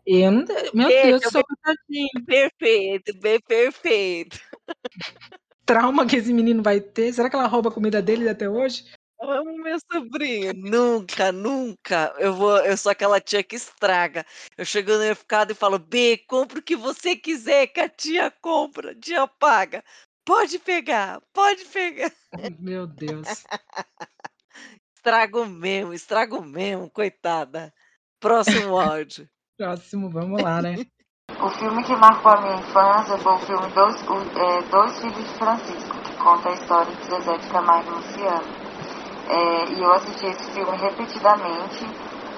[0.06, 0.46] Eu não.
[0.74, 2.26] Meu Deus bem coitadinho.
[2.26, 4.40] perfeito, bem perfeito.
[5.66, 7.14] Trauma que esse menino vai ter.
[7.14, 8.86] Será que ela rouba a comida dele até hoje?
[9.20, 10.54] Amo meu sobrinho.
[10.54, 12.14] Nunca, nunca.
[12.18, 14.26] Eu vou, eu sou aquela tia que estraga.
[14.56, 18.30] Eu chego no mercado e falo: "B, compra o que você quiser, que a tia
[18.30, 19.84] compra, a tia paga.
[20.24, 22.12] Pode pegar, pode pegar".
[22.60, 23.46] Meu Deus.
[24.96, 27.74] Estrago mesmo, estrago mesmo, coitada.
[28.20, 29.28] Próximo áudio.
[29.58, 30.76] Próximo, vamos lá, né?
[31.40, 35.24] O filme que marcou a minha infância foi o filme Dois, o, é, Dois Filhos
[35.24, 38.57] de Francisco, que conta a história de Zezé de Camargo e Luciano.
[39.30, 41.86] É, e eu assisti esse filme repetidamente,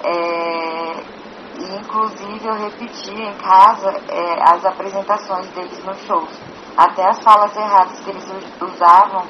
[0.03, 1.19] é,
[1.59, 6.29] e inclusive eu repeti em casa é, as apresentações deles nos shows.
[6.75, 8.25] Até as falas erradas que eles
[8.61, 9.27] usavam,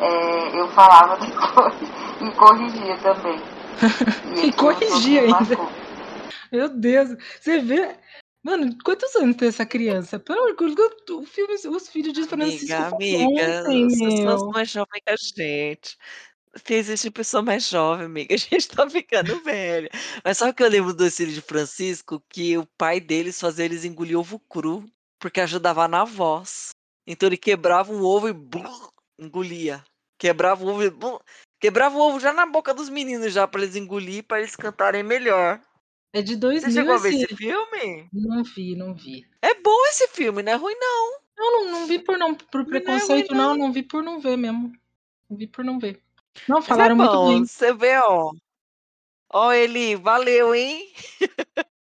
[0.00, 1.74] é, eu falava depois
[2.20, 3.40] e corrigia também.
[4.36, 5.32] E que corrigia ainda.
[5.32, 5.68] marcou.
[6.50, 7.16] Meu Deus.
[7.40, 7.96] Você vê.
[8.42, 10.18] Mano, quantos anos tem essa criança?
[10.18, 14.70] Pelo amor de Deus, o filme, os filhos de Francisco Amiga, amiga, vocês são mais
[14.70, 15.96] jovem que a gente.
[16.56, 19.90] Se existe pessoa mais jovem, amiga, a gente tá ficando velha.
[20.24, 22.22] Mas sabe o que eu lembro do filho de Francisco?
[22.28, 24.84] Que o pai deles fazia eles engolir ovo cru,
[25.18, 26.70] porque ajudava na voz.
[27.06, 28.88] Então ele quebrava um ovo e blum,
[29.18, 29.84] engolia.
[30.18, 31.18] Quebrava o ovo e blum,
[31.60, 35.02] quebrava o ovo já na boca dos meninos já para eles engolir, para eles cantarem
[35.02, 35.60] melhor.
[36.12, 37.36] É de Você 2000 chegou a ver esse.
[37.36, 38.08] filme?
[38.12, 39.26] Não vi, não vi.
[39.42, 41.14] É bom esse filme, não é ruim não.
[41.36, 43.56] Eu não, não vi por não por Não é ruim preconceito, não.
[43.56, 43.66] não.
[43.66, 44.72] Não vi por não ver mesmo.
[45.28, 46.00] Não vi por não ver.
[46.48, 47.44] Não, Mas é falaram muito bom, bem.
[47.44, 48.30] você vê, ó.
[49.32, 50.92] Ó, Eli, valeu, hein?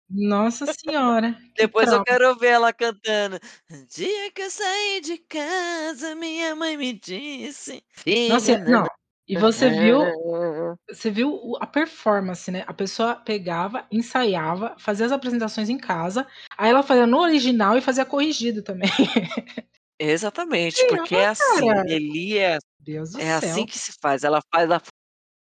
[0.08, 3.38] Nossa senhora, Depois eu quero ver ela cantando.
[3.70, 7.82] "Um Dia que eu saí de casa, minha mãe me disse,
[8.28, 8.84] Nossa, não.
[9.28, 12.64] E você viu, nananã." você viu a performance, né?
[12.66, 16.26] A pessoa pegava, ensaiava, fazia as apresentações em casa,
[16.58, 18.90] aí ela fazia no original e fazia corrigido também.
[19.98, 21.82] Exatamente, Sim, porque é assim.
[21.86, 23.66] Eli é, Deus do é assim céu.
[23.66, 24.22] que se faz.
[24.22, 24.80] Ela faz da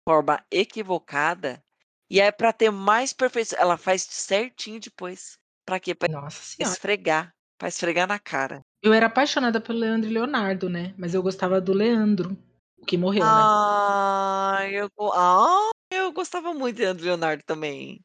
[0.07, 1.63] forma equivocada
[2.09, 3.59] e é pra ter mais perfeição.
[3.59, 5.38] Ela faz certinho depois.
[5.65, 5.95] Pra quê?
[6.32, 6.73] Senhora.
[6.73, 7.32] esfregar.
[7.59, 8.61] Pra esfregar na cara.
[8.82, 10.95] Eu era apaixonada pelo Leandro e Leonardo, né?
[10.97, 12.36] Mas eu gostava do Leandro,
[12.77, 13.30] o que morreu, né?
[13.30, 17.99] Ah, eu, go- ah, eu gostava muito de Leandro Leonardo também.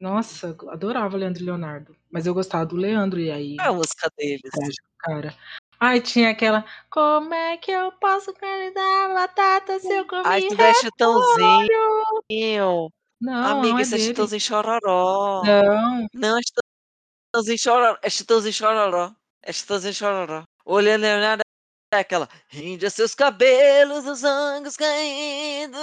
[0.00, 1.96] Nossa, eu adorava o Leandro e Leonardo.
[2.10, 3.56] Mas eu gostava do Leandro, e aí.
[3.60, 4.42] É a música deles?
[4.98, 5.34] Cara.
[5.80, 6.64] Ai, tinha aquela.
[6.90, 8.32] Como é que eu posso
[8.74, 11.72] dar batata se eu comi isso daí é Chitãozinho.
[13.20, 13.98] Não, não Amiga, é isso é.
[13.98, 15.42] Chitãozinho Chororó.
[15.44, 16.06] Não.
[16.14, 17.98] Não, é Chitãozinho Chororó.
[18.02, 19.12] É Chitãozinho Chororó.
[19.42, 20.42] É Chitãozinho Chororó.
[20.64, 21.42] Olhando Leonardo
[21.94, 22.28] é aquela.
[22.48, 25.78] Rinde seus cabelos, os ângulos caídos,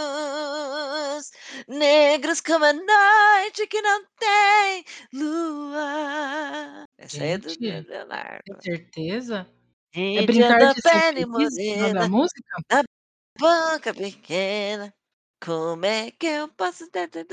[1.68, 6.86] negros como a noite que não tem lua.
[6.98, 8.44] Essa aí é do Gente, Leonardo.
[8.46, 9.48] tem certeza?
[9.98, 12.42] É brincar da de pele feliz o nome da morena, música?
[12.70, 12.84] da
[13.40, 14.94] boca pequena.
[15.44, 17.28] Como é que eu posso ter ter-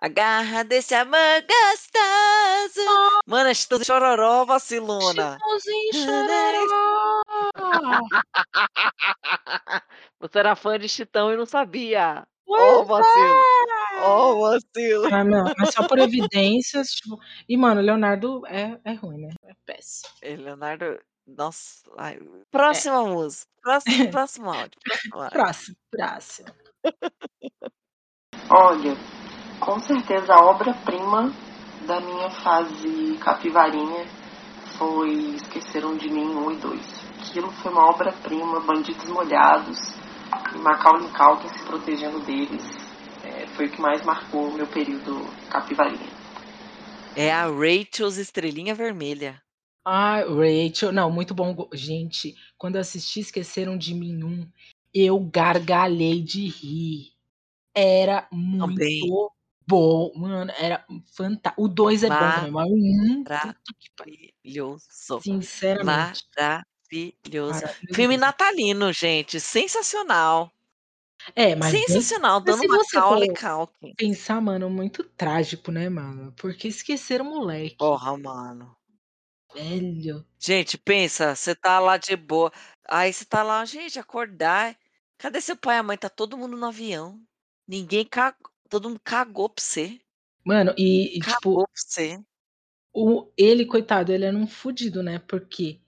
[0.00, 3.20] a garra desse amor gostoso?
[3.26, 5.38] Mano, é Chitãozinho Chororó, vacilona.
[5.38, 7.22] Chitãozinho Chororó!
[10.20, 12.26] Você era fã de Chitão e não sabia.
[12.48, 13.42] Ó o Pois vacilo.
[13.96, 14.00] é!
[14.00, 15.08] Ó o vacilo.
[15.12, 15.98] Ah, não, mas só por
[16.32, 17.18] evidências, tipo.
[17.48, 19.34] E, mano, Leonardo é, é ruim, né?
[19.44, 20.12] É péssimo.
[20.22, 20.98] E Leonardo,
[21.36, 21.82] nossa.
[21.96, 22.44] ai, É.
[22.50, 23.50] Próxima música.
[23.62, 24.78] Próximo, próximo áudio.
[24.82, 25.32] Próximo áudio.
[25.32, 26.48] Próximo, próximo.
[28.50, 28.96] Olha,
[29.60, 31.32] com certeza a obra-prima
[31.86, 34.06] da minha fase capivarinha
[34.78, 37.08] foi Esqueceram de Mim 1 e 2.
[37.20, 39.78] Aquilo foi uma obra-prima, Bandidos Molhados,
[40.54, 42.64] e Macaulay Culkin se protegendo deles.
[43.24, 46.08] É, foi o que mais marcou o meu período capivarinha.
[47.16, 49.42] É a Rachel's Estrelinha Vermelha.
[49.84, 50.92] Ah, Rachel.
[50.92, 51.68] Não, muito bom.
[51.72, 54.50] Gente, quando eu assisti Esqueceram de Mim um,
[54.92, 57.12] eu gargalhei de rir.
[57.74, 58.28] Era
[58.58, 59.10] Também.
[59.10, 59.32] muito
[59.68, 60.84] bom, mano, era
[61.16, 61.62] fantástico.
[61.64, 64.32] O 2 é bom também, mas o 1, puta que pariu.
[64.44, 64.86] Maravilhoso.
[65.20, 66.24] Sinceramente.
[66.36, 66.64] Maravilhoso.
[67.46, 70.50] Maravilhoso Filme natalino, gente, sensacional.
[71.34, 73.96] É, mas Sensacional, mas dando se você Macaulay for Culkin.
[73.96, 77.78] pensar, mano, muito trágico, né, mano, porque esqueceram o moleque.
[77.78, 78.77] Porra, mano.
[79.54, 80.26] Velho.
[80.40, 82.52] Gente, pensa, você tá lá de boa,
[82.88, 84.76] aí você tá lá: "Gente, acordar,
[85.18, 85.96] cadê seu pai e a mãe?
[85.98, 87.20] Tá todo mundo no avião,
[87.66, 88.36] ninguém ca
[88.68, 90.00] todo mundo cagou pra você".
[90.44, 92.18] Mano, e e tipo Cagou pra você.
[92.94, 95.80] o ele, coitado, ele era um fudido, né, porque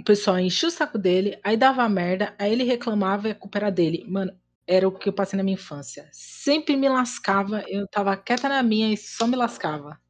[0.00, 3.58] o pessoal enchia o saco dele, aí dava merda, aí ele reclamava e a culpa
[3.58, 4.04] era dele.
[4.08, 6.08] Mano, era o que eu passei na minha infância.
[6.12, 10.00] Sempre me lascava, eu estava quieta na minha e só me lascava.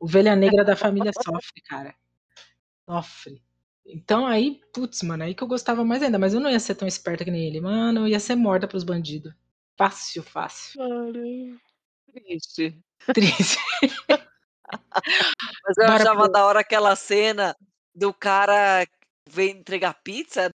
[0.00, 1.94] Ovelha negra da família sofre, cara.
[2.90, 3.40] Sofre.
[3.86, 6.74] Então aí, putz, mano, aí que eu gostava mais ainda, mas eu não ia ser
[6.74, 7.60] tão esperta que nem ele.
[7.60, 9.32] Mano, eu ia ser morta pelos bandido.
[9.76, 10.80] Fácil, fácil.
[12.12, 12.78] Triste.
[13.14, 13.58] Triste.
[15.64, 17.56] Mas eu Bora achava pro da hora aquela cena
[17.92, 18.86] do cara
[19.28, 20.50] vem entregar pizza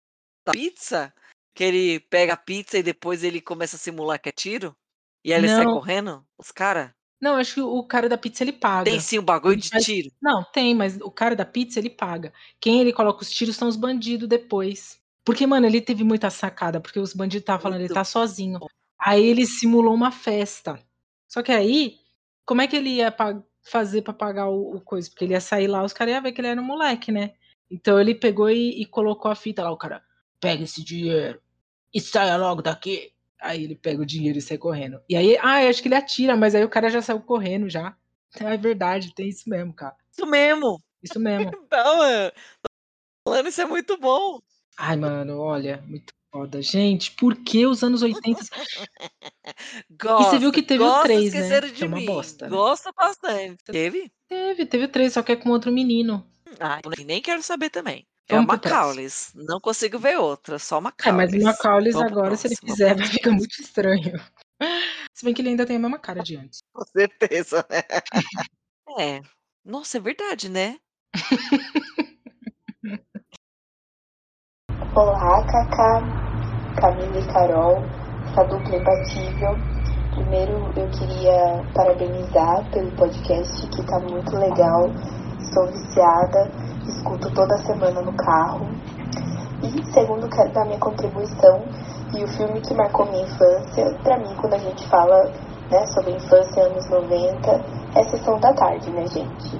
[0.51, 1.13] pizza,
[1.53, 4.75] que ele pega a pizza e depois ele começa a simular que é tiro,
[5.23, 5.73] e aí ele sai Não.
[5.73, 6.95] correndo, os cara?
[7.21, 8.85] Não, acho que o cara da pizza ele paga.
[8.85, 10.11] Tem sim um bagulho de faz tiro?
[10.21, 12.33] não, tem, mas o cara da pizza ele paga.
[12.59, 14.99] Quem ele coloca os tiros são os bandido depois.
[15.25, 18.59] Porque, mano, ele teve muita sacada, porque os bandido estava falando: "Ele tá sozinho".
[18.99, 20.79] Aí ele simulou uma festa.
[21.27, 21.97] Só que aí,
[22.45, 23.15] como é que ele ia
[23.63, 25.09] fazer pra pagar o o coisa?
[25.09, 27.33] Porque ele ia sair lá, os cara ia ver que ele era um moleque, né.
[27.71, 30.03] Então ele pegou e e colocou a fita lá, o cara:
[30.39, 31.41] "Pega esse dinheiro
[31.93, 33.13] e saia logo daqui".
[33.41, 34.99] Aí ele pega o dinheiro e sai correndo.
[35.09, 37.95] E aí ah, acho que ele atira, mas aí o cara já saiu correndo já.
[38.39, 39.95] É verdade, tem isso mesmo, cara.
[40.11, 40.81] Isso mesmo.
[41.01, 41.51] Isso mesmo.
[41.71, 42.31] Não, mano,
[42.61, 42.69] tô
[43.29, 44.39] falando, isso é muito bom.
[44.77, 46.61] Ai, mano, olha, muito foda.
[46.61, 48.41] Gente, por que os anos 80
[49.85, 51.97] E você viu Gosta, que teve o gosta, 3, né, esqueceram que de é uma
[51.97, 52.05] mim.
[52.05, 52.55] bosta, né.
[52.55, 53.63] Gosto bastante.
[53.63, 54.11] Teve?
[54.27, 56.25] Teve, teve o 3, só que é com outro menino.
[56.59, 58.05] Ah, nem quero saber também.
[58.27, 58.71] É Vamos próximo.
[58.75, 61.43] Macauleys, não consigo ver outra, só É, mas Macauleys.
[61.43, 64.19] o Macauleys Vamos para o agora, se ele fizer, vai ficar muito estranho.
[65.13, 66.59] Se bem que ele ainda tem a mesma cara de antes.
[66.73, 67.83] Com certeza, né.
[68.97, 69.21] É.
[69.63, 70.77] Nossa, é verdade, né.
[74.95, 76.01] Olá, Cacá,
[76.79, 77.83] Camila e Carol,
[78.31, 79.55] essa dupla imbatível.
[80.15, 84.89] Primeiro, eu queria parabenizar pelo podcast, que tá muito legal.
[85.53, 86.49] Sou viciada,
[86.87, 88.67] escuto toda semana no carro.
[89.63, 91.63] E segundo, quero dar minha contribuição
[92.13, 95.31] e o filme que marcou minha infância, pra mim, quando a gente fala
[95.69, 97.61] né, sobre infância anos 90,
[97.95, 99.59] é Sessão da Tarde, né, gente?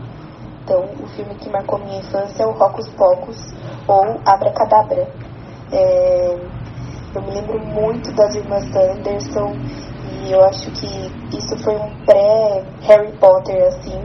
[0.64, 3.54] Então, o filme que marcou minha infância é o Rocos Pocos
[3.88, 5.08] ou Abracadabra.
[5.72, 6.38] É,
[7.14, 9.54] eu me lembro muito das irmãs Anderson
[10.24, 10.88] e eu acho que
[11.38, 14.02] isso foi um pré-Harry Potter, assim,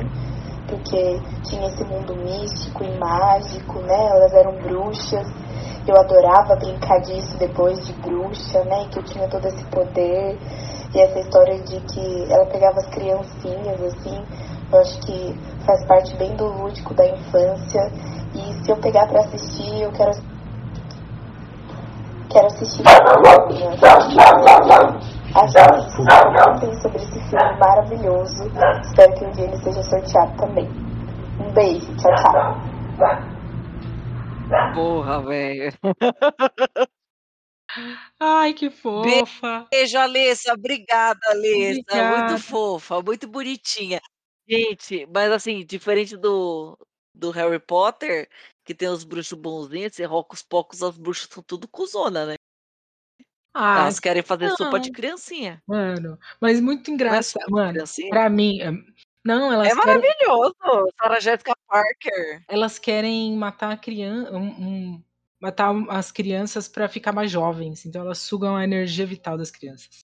[0.71, 4.07] porque tinha esse mundo místico e mágico, né?
[4.11, 5.27] Elas eram bruxas.
[5.87, 8.87] Eu adorava brincar disso depois de bruxa, né?
[8.91, 10.39] Que eu tinha todo esse poder.
[10.95, 14.25] E essa história de que ela pegava as criancinhas, assim,
[14.73, 17.93] eu acho que faz parte bem do lúdico da infância.
[18.35, 20.13] E se eu pegar pra assistir, eu quero.
[22.31, 22.83] Quero assistir.
[25.31, 26.05] Isso.
[26.05, 28.51] Comentem sobre esse filme maravilhoso.
[28.82, 30.69] Espero que um dia ele seja sorteado também.
[31.39, 31.86] Um beijo.
[31.97, 32.61] Tchau, tchau.
[34.74, 35.73] Porra, velho.
[38.19, 39.66] Ai, que fofa.
[39.70, 40.52] Beijo, Alessa.
[40.52, 41.81] Obrigada, Alessa.
[41.81, 42.19] Obrigada.
[42.19, 44.01] Muito fofa, muito bonitinha.
[44.48, 46.77] Gente, mas assim, diferente do
[47.15, 48.28] do Harry Potter,
[48.65, 52.35] que tem os bruxos bonzinhos, esse Rocos Pocos, as bruxas são tudo cuzona, né.
[53.55, 54.94] Ah, Elas querem fazer sopa de não.
[54.94, 55.62] criancinha.
[55.66, 57.51] Mano, mas muito Não é engraçado.
[57.51, 58.70] Mano, pra mim, eh,
[59.24, 60.55] não, elas É querem maravilhoso,
[61.01, 62.43] Sarah Jessica Parker.
[62.48, 65.05] elas querem matar a crian um um
[65.40, 70.01] matar as crianças pra ficar mais jovens, então elas sugam a energia vital das crianças.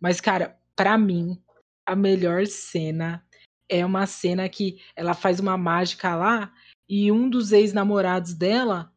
[0.00, 1.42] Mas, cara, pra mim,
[1.86, 3.24] a melhor cena
[3.68, 6.52] é uma cena que ela faz uma mágica lá
[6.88, 8.92] e um dos ex-namorados dela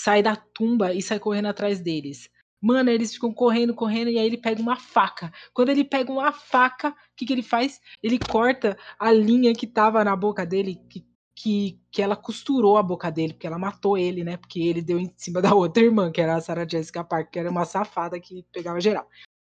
[0.00, 2.30] sai da tumba e sai correndo atrás deles.
[2.60, 5.32] Mano, eles ficam correndo, correndo e aí ele pega uma faca.
[5.54, 7.80] Quando ele pega uma faca, que que ele faz?
[8.02, 11.06] Ele corta a linha que estava na boca dele, que
[11.40, 14.98] que que ela costurou a boca dele, porque ela matou ele, né, porque ele deu
[14.98, 18.18] em cima da outra irmã, que era a Sarah Jessica Parker, que era uma safada
[18.20, 19.08] que pegava geral.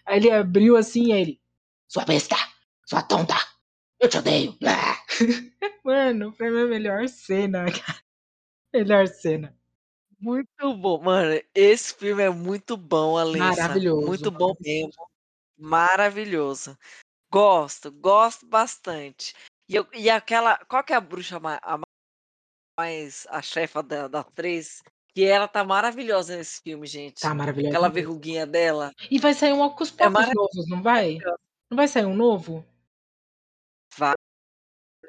[0.06, 1.42] Aí ele abriu assim, aí ele:
[1.88, 2.36] "Sua besta,
[2.88, 3.36] sua tonta,
[4.00, 4.58] eu te odeio".
[5.86, 8.00] Mano, é a melhor cena, cara.
[8.74, 9.56] Melhor cena.
[10.20, 11.02] Muito bom.
[11.02, 13.62] Mano, esse filme é muito bom, Alessa.
[13.62, 15.10] Maravilhoso, Muito bom mesmo.
[15.58, 16.78] Maravilhoso.
[17.32, 19.34] Gosto, gosto bastante.
[19.68, 20.58] E, eu, e aquela.
[20.66, 21.60] Qual que é a bruxa mais.
[21.64, 21.80] A
[22.78, 24.82] mais a chefa da, da três?
[25.14, 27.22] Que ela tá maravilhosa nesse filme, gente.
[27.22, 27.70] Tá maravilhosa.
[27.70, 28.94] Aquela verruguinha dela.
[29.10, 31.18] E vai sair um Ocus É novos, não vai?
[31.70, 32.66] Não vai sair um novo?
[33.98, 34.16] Vai.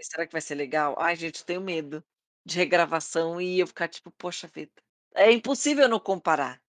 [0.01, 0.95] Será que vai ser legal?
[0.99, 2.05] Ai, gente, eu tenho medo
[2.45, 4.73] de regravação e eu ficar tipo, poxa vida.
[5.17, 6.61] É impossível não comparar.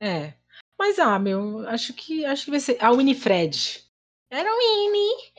[0.00, 0.34] É.
[0.78, 2.76] Mas, ah, meu, acho que acho que vai ser.
[2.84, 3.82] A Winifred.
[4.30, 5.32] Era o Winnie.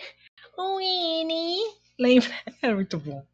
[0.57, 1.77] O Winnie.
[1.99, 2.30] Lembra?
[2.61, 3.26] Era muito bom.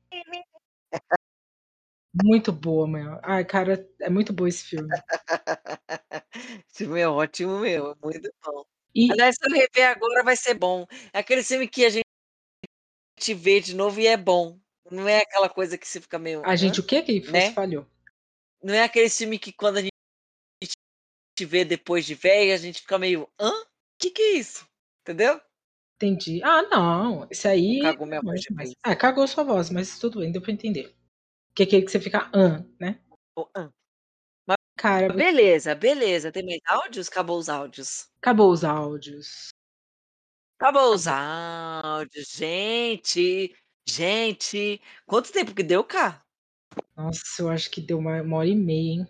[2.24, 3.20] Muito boa, meu.
[3.24, 4.90] Ai, cara, é muito bom esse filme.
[6.68, 8.64] Esse filme é ótimo mesmo, é muito bom.
[8.96, 10.86] E- Aliás, se eu rever agora vai ser bom.
[11.12, 12.04] É aquele filme que a gente
[13.36, 14.60] vê de novo e é bom.
[14.92, 16.42] Não é aquela coisa que você fica meio.
[16.46, 17.52] A gente, o que que né?
[17.52, 17.86] falhou?
[18.64, 19.92] Não é aquele filme que quando a gente
[21.46, 23.30] vê depois de velho, a gente fica meio.
[23.40, 23.52] hã?
[24.00, 24.66] Que que é isso?
[25.02, 25.40] Entendeu?
[25.98, 26.42] Entendi.
[26.44, 27.28] Ah, não.
[27.30, 27.82] Esse aí.
[27.82, 28.76] Cagou minha voz de mas- vez.
[28.84, 30.96] Ah, cagou sua voz, mas tudo bem, deu pra entender.
[31.56, 33.02] Que é aquele que você fica ah, né?
[33.36, 33.72] O hã.
[34.48, 36.32] Mas Cara, beleza, beleza.
[36.32, 37.08] Tem mais áudios?
[37.10, 38.10] Acabou os áudios.
[38.18, 39.50] acabou os áudios.
[40.60, 43.54] Acabou os áudios, gente.
[43.88, 46.26] Gente, quanto tempo que deu, cá?
[46.96, 49.08] Nossa, eu acho que deu uma, uma hora e meia, hein?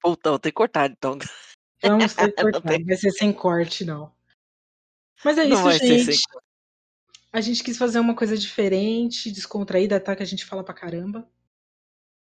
[0.00, 1.18] Puta, vou ter que cortar então.
[1.82, 2.78] Vamos ter que Não cortar.
[2.78, 4.12] Não vai ser sem corte, não.
[5.24, 6.20] Mas é Não isso, ser sem gente.
[7.32, 10.16] A gente quis fazer uma coisa diferente, descontraída, tá?
[10.16, 11.20] Que a gente fala pra caramba.
[11.20, 11.24] A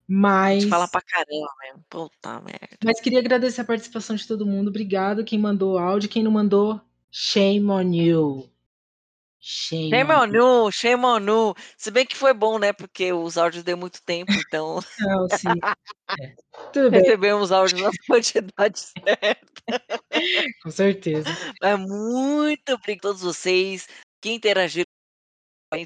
[0.07, 0.61] Mas.
[0.61, 1.83] gente fala pra caramba mesmo.
[1.89, 2.77] Puta merda.
[2.83, 4.69] Mas queria agradecer a participação de todo mundo.
[4.69, 5.25] Obrigado.
[5.25, 6.79] Quem mandou áudio, quem não mandou,
[7.11, 8.54] shame on you.
[9.47, 11.53] Shame, Shame on you, shame on you.
[11.77, 12.73] Se bem que foi bom, né?
[12.73, 15.49] Porque os áudios deu muito tempo, então Não, sim.
[16.19, 16.35] É.
[16.73, 20.01] Tudo bem, recebemos áudios na quantidade certa.
[20.63, 21.29] com certeza.
[21.61, 23.87] Mas muito obrigado a todos vocês
[24.19, 24.87] que interagiram
[25.71, 25.85] nas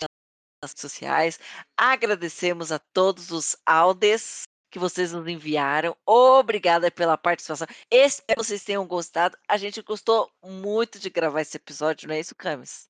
[0.63, 1.37] redes sociais.
[1.77, 5.97] Agradecemos a todos os áudios que vocês nos enviaram.
[6.05, 7.67] Obrigada pela participação.
[7.91, 9.37] Espero que vocês tenham gostado.
[9.49, 12.87] A gente gostou muito de gravar esse episódio, não é isso, Camis?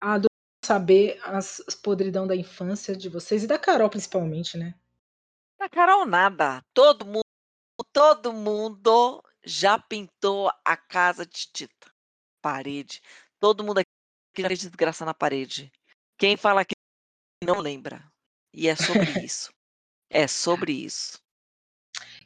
[0.00, 0.28] Adoro
[0.64, 4.74] saber as, as podridão da infância de vocês e da Carol, principalmente, né?
[5.58, 6.62] Da Carol, nada.
[6.74, 7.24] Todo mundo,
[7.92, 11.92] todo mundo já pintou a casa de tinta.
[12.42, 13.00] Parede.
[13.40, 13.88] Todo mundo aqui
[14.38, 15.72] já fez desgraça na parede.
[16.18, 16.74] Quem fala que
[17.44, 18.04] não lembra.
[18.52, 19.50] E é sobre isso.
[20.10, 21.18] É sobre isso.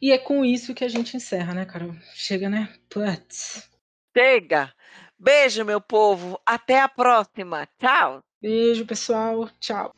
[0.01, 1.95] E é com isso que a gente encerra, né, Carol?
[2.15, 2.77] Chega, né?
[2.89, 3.71] Putz.
[4.17, 4.75] Chega!
[5.23, 6.41] Beijo, meu povo.
[6.45, 7.69] Até a próxima.
[7.79, 8.21] Tchau.
[8.43, 9.49] Beijo, pessoal.
[9.61, 9.93] Tchau.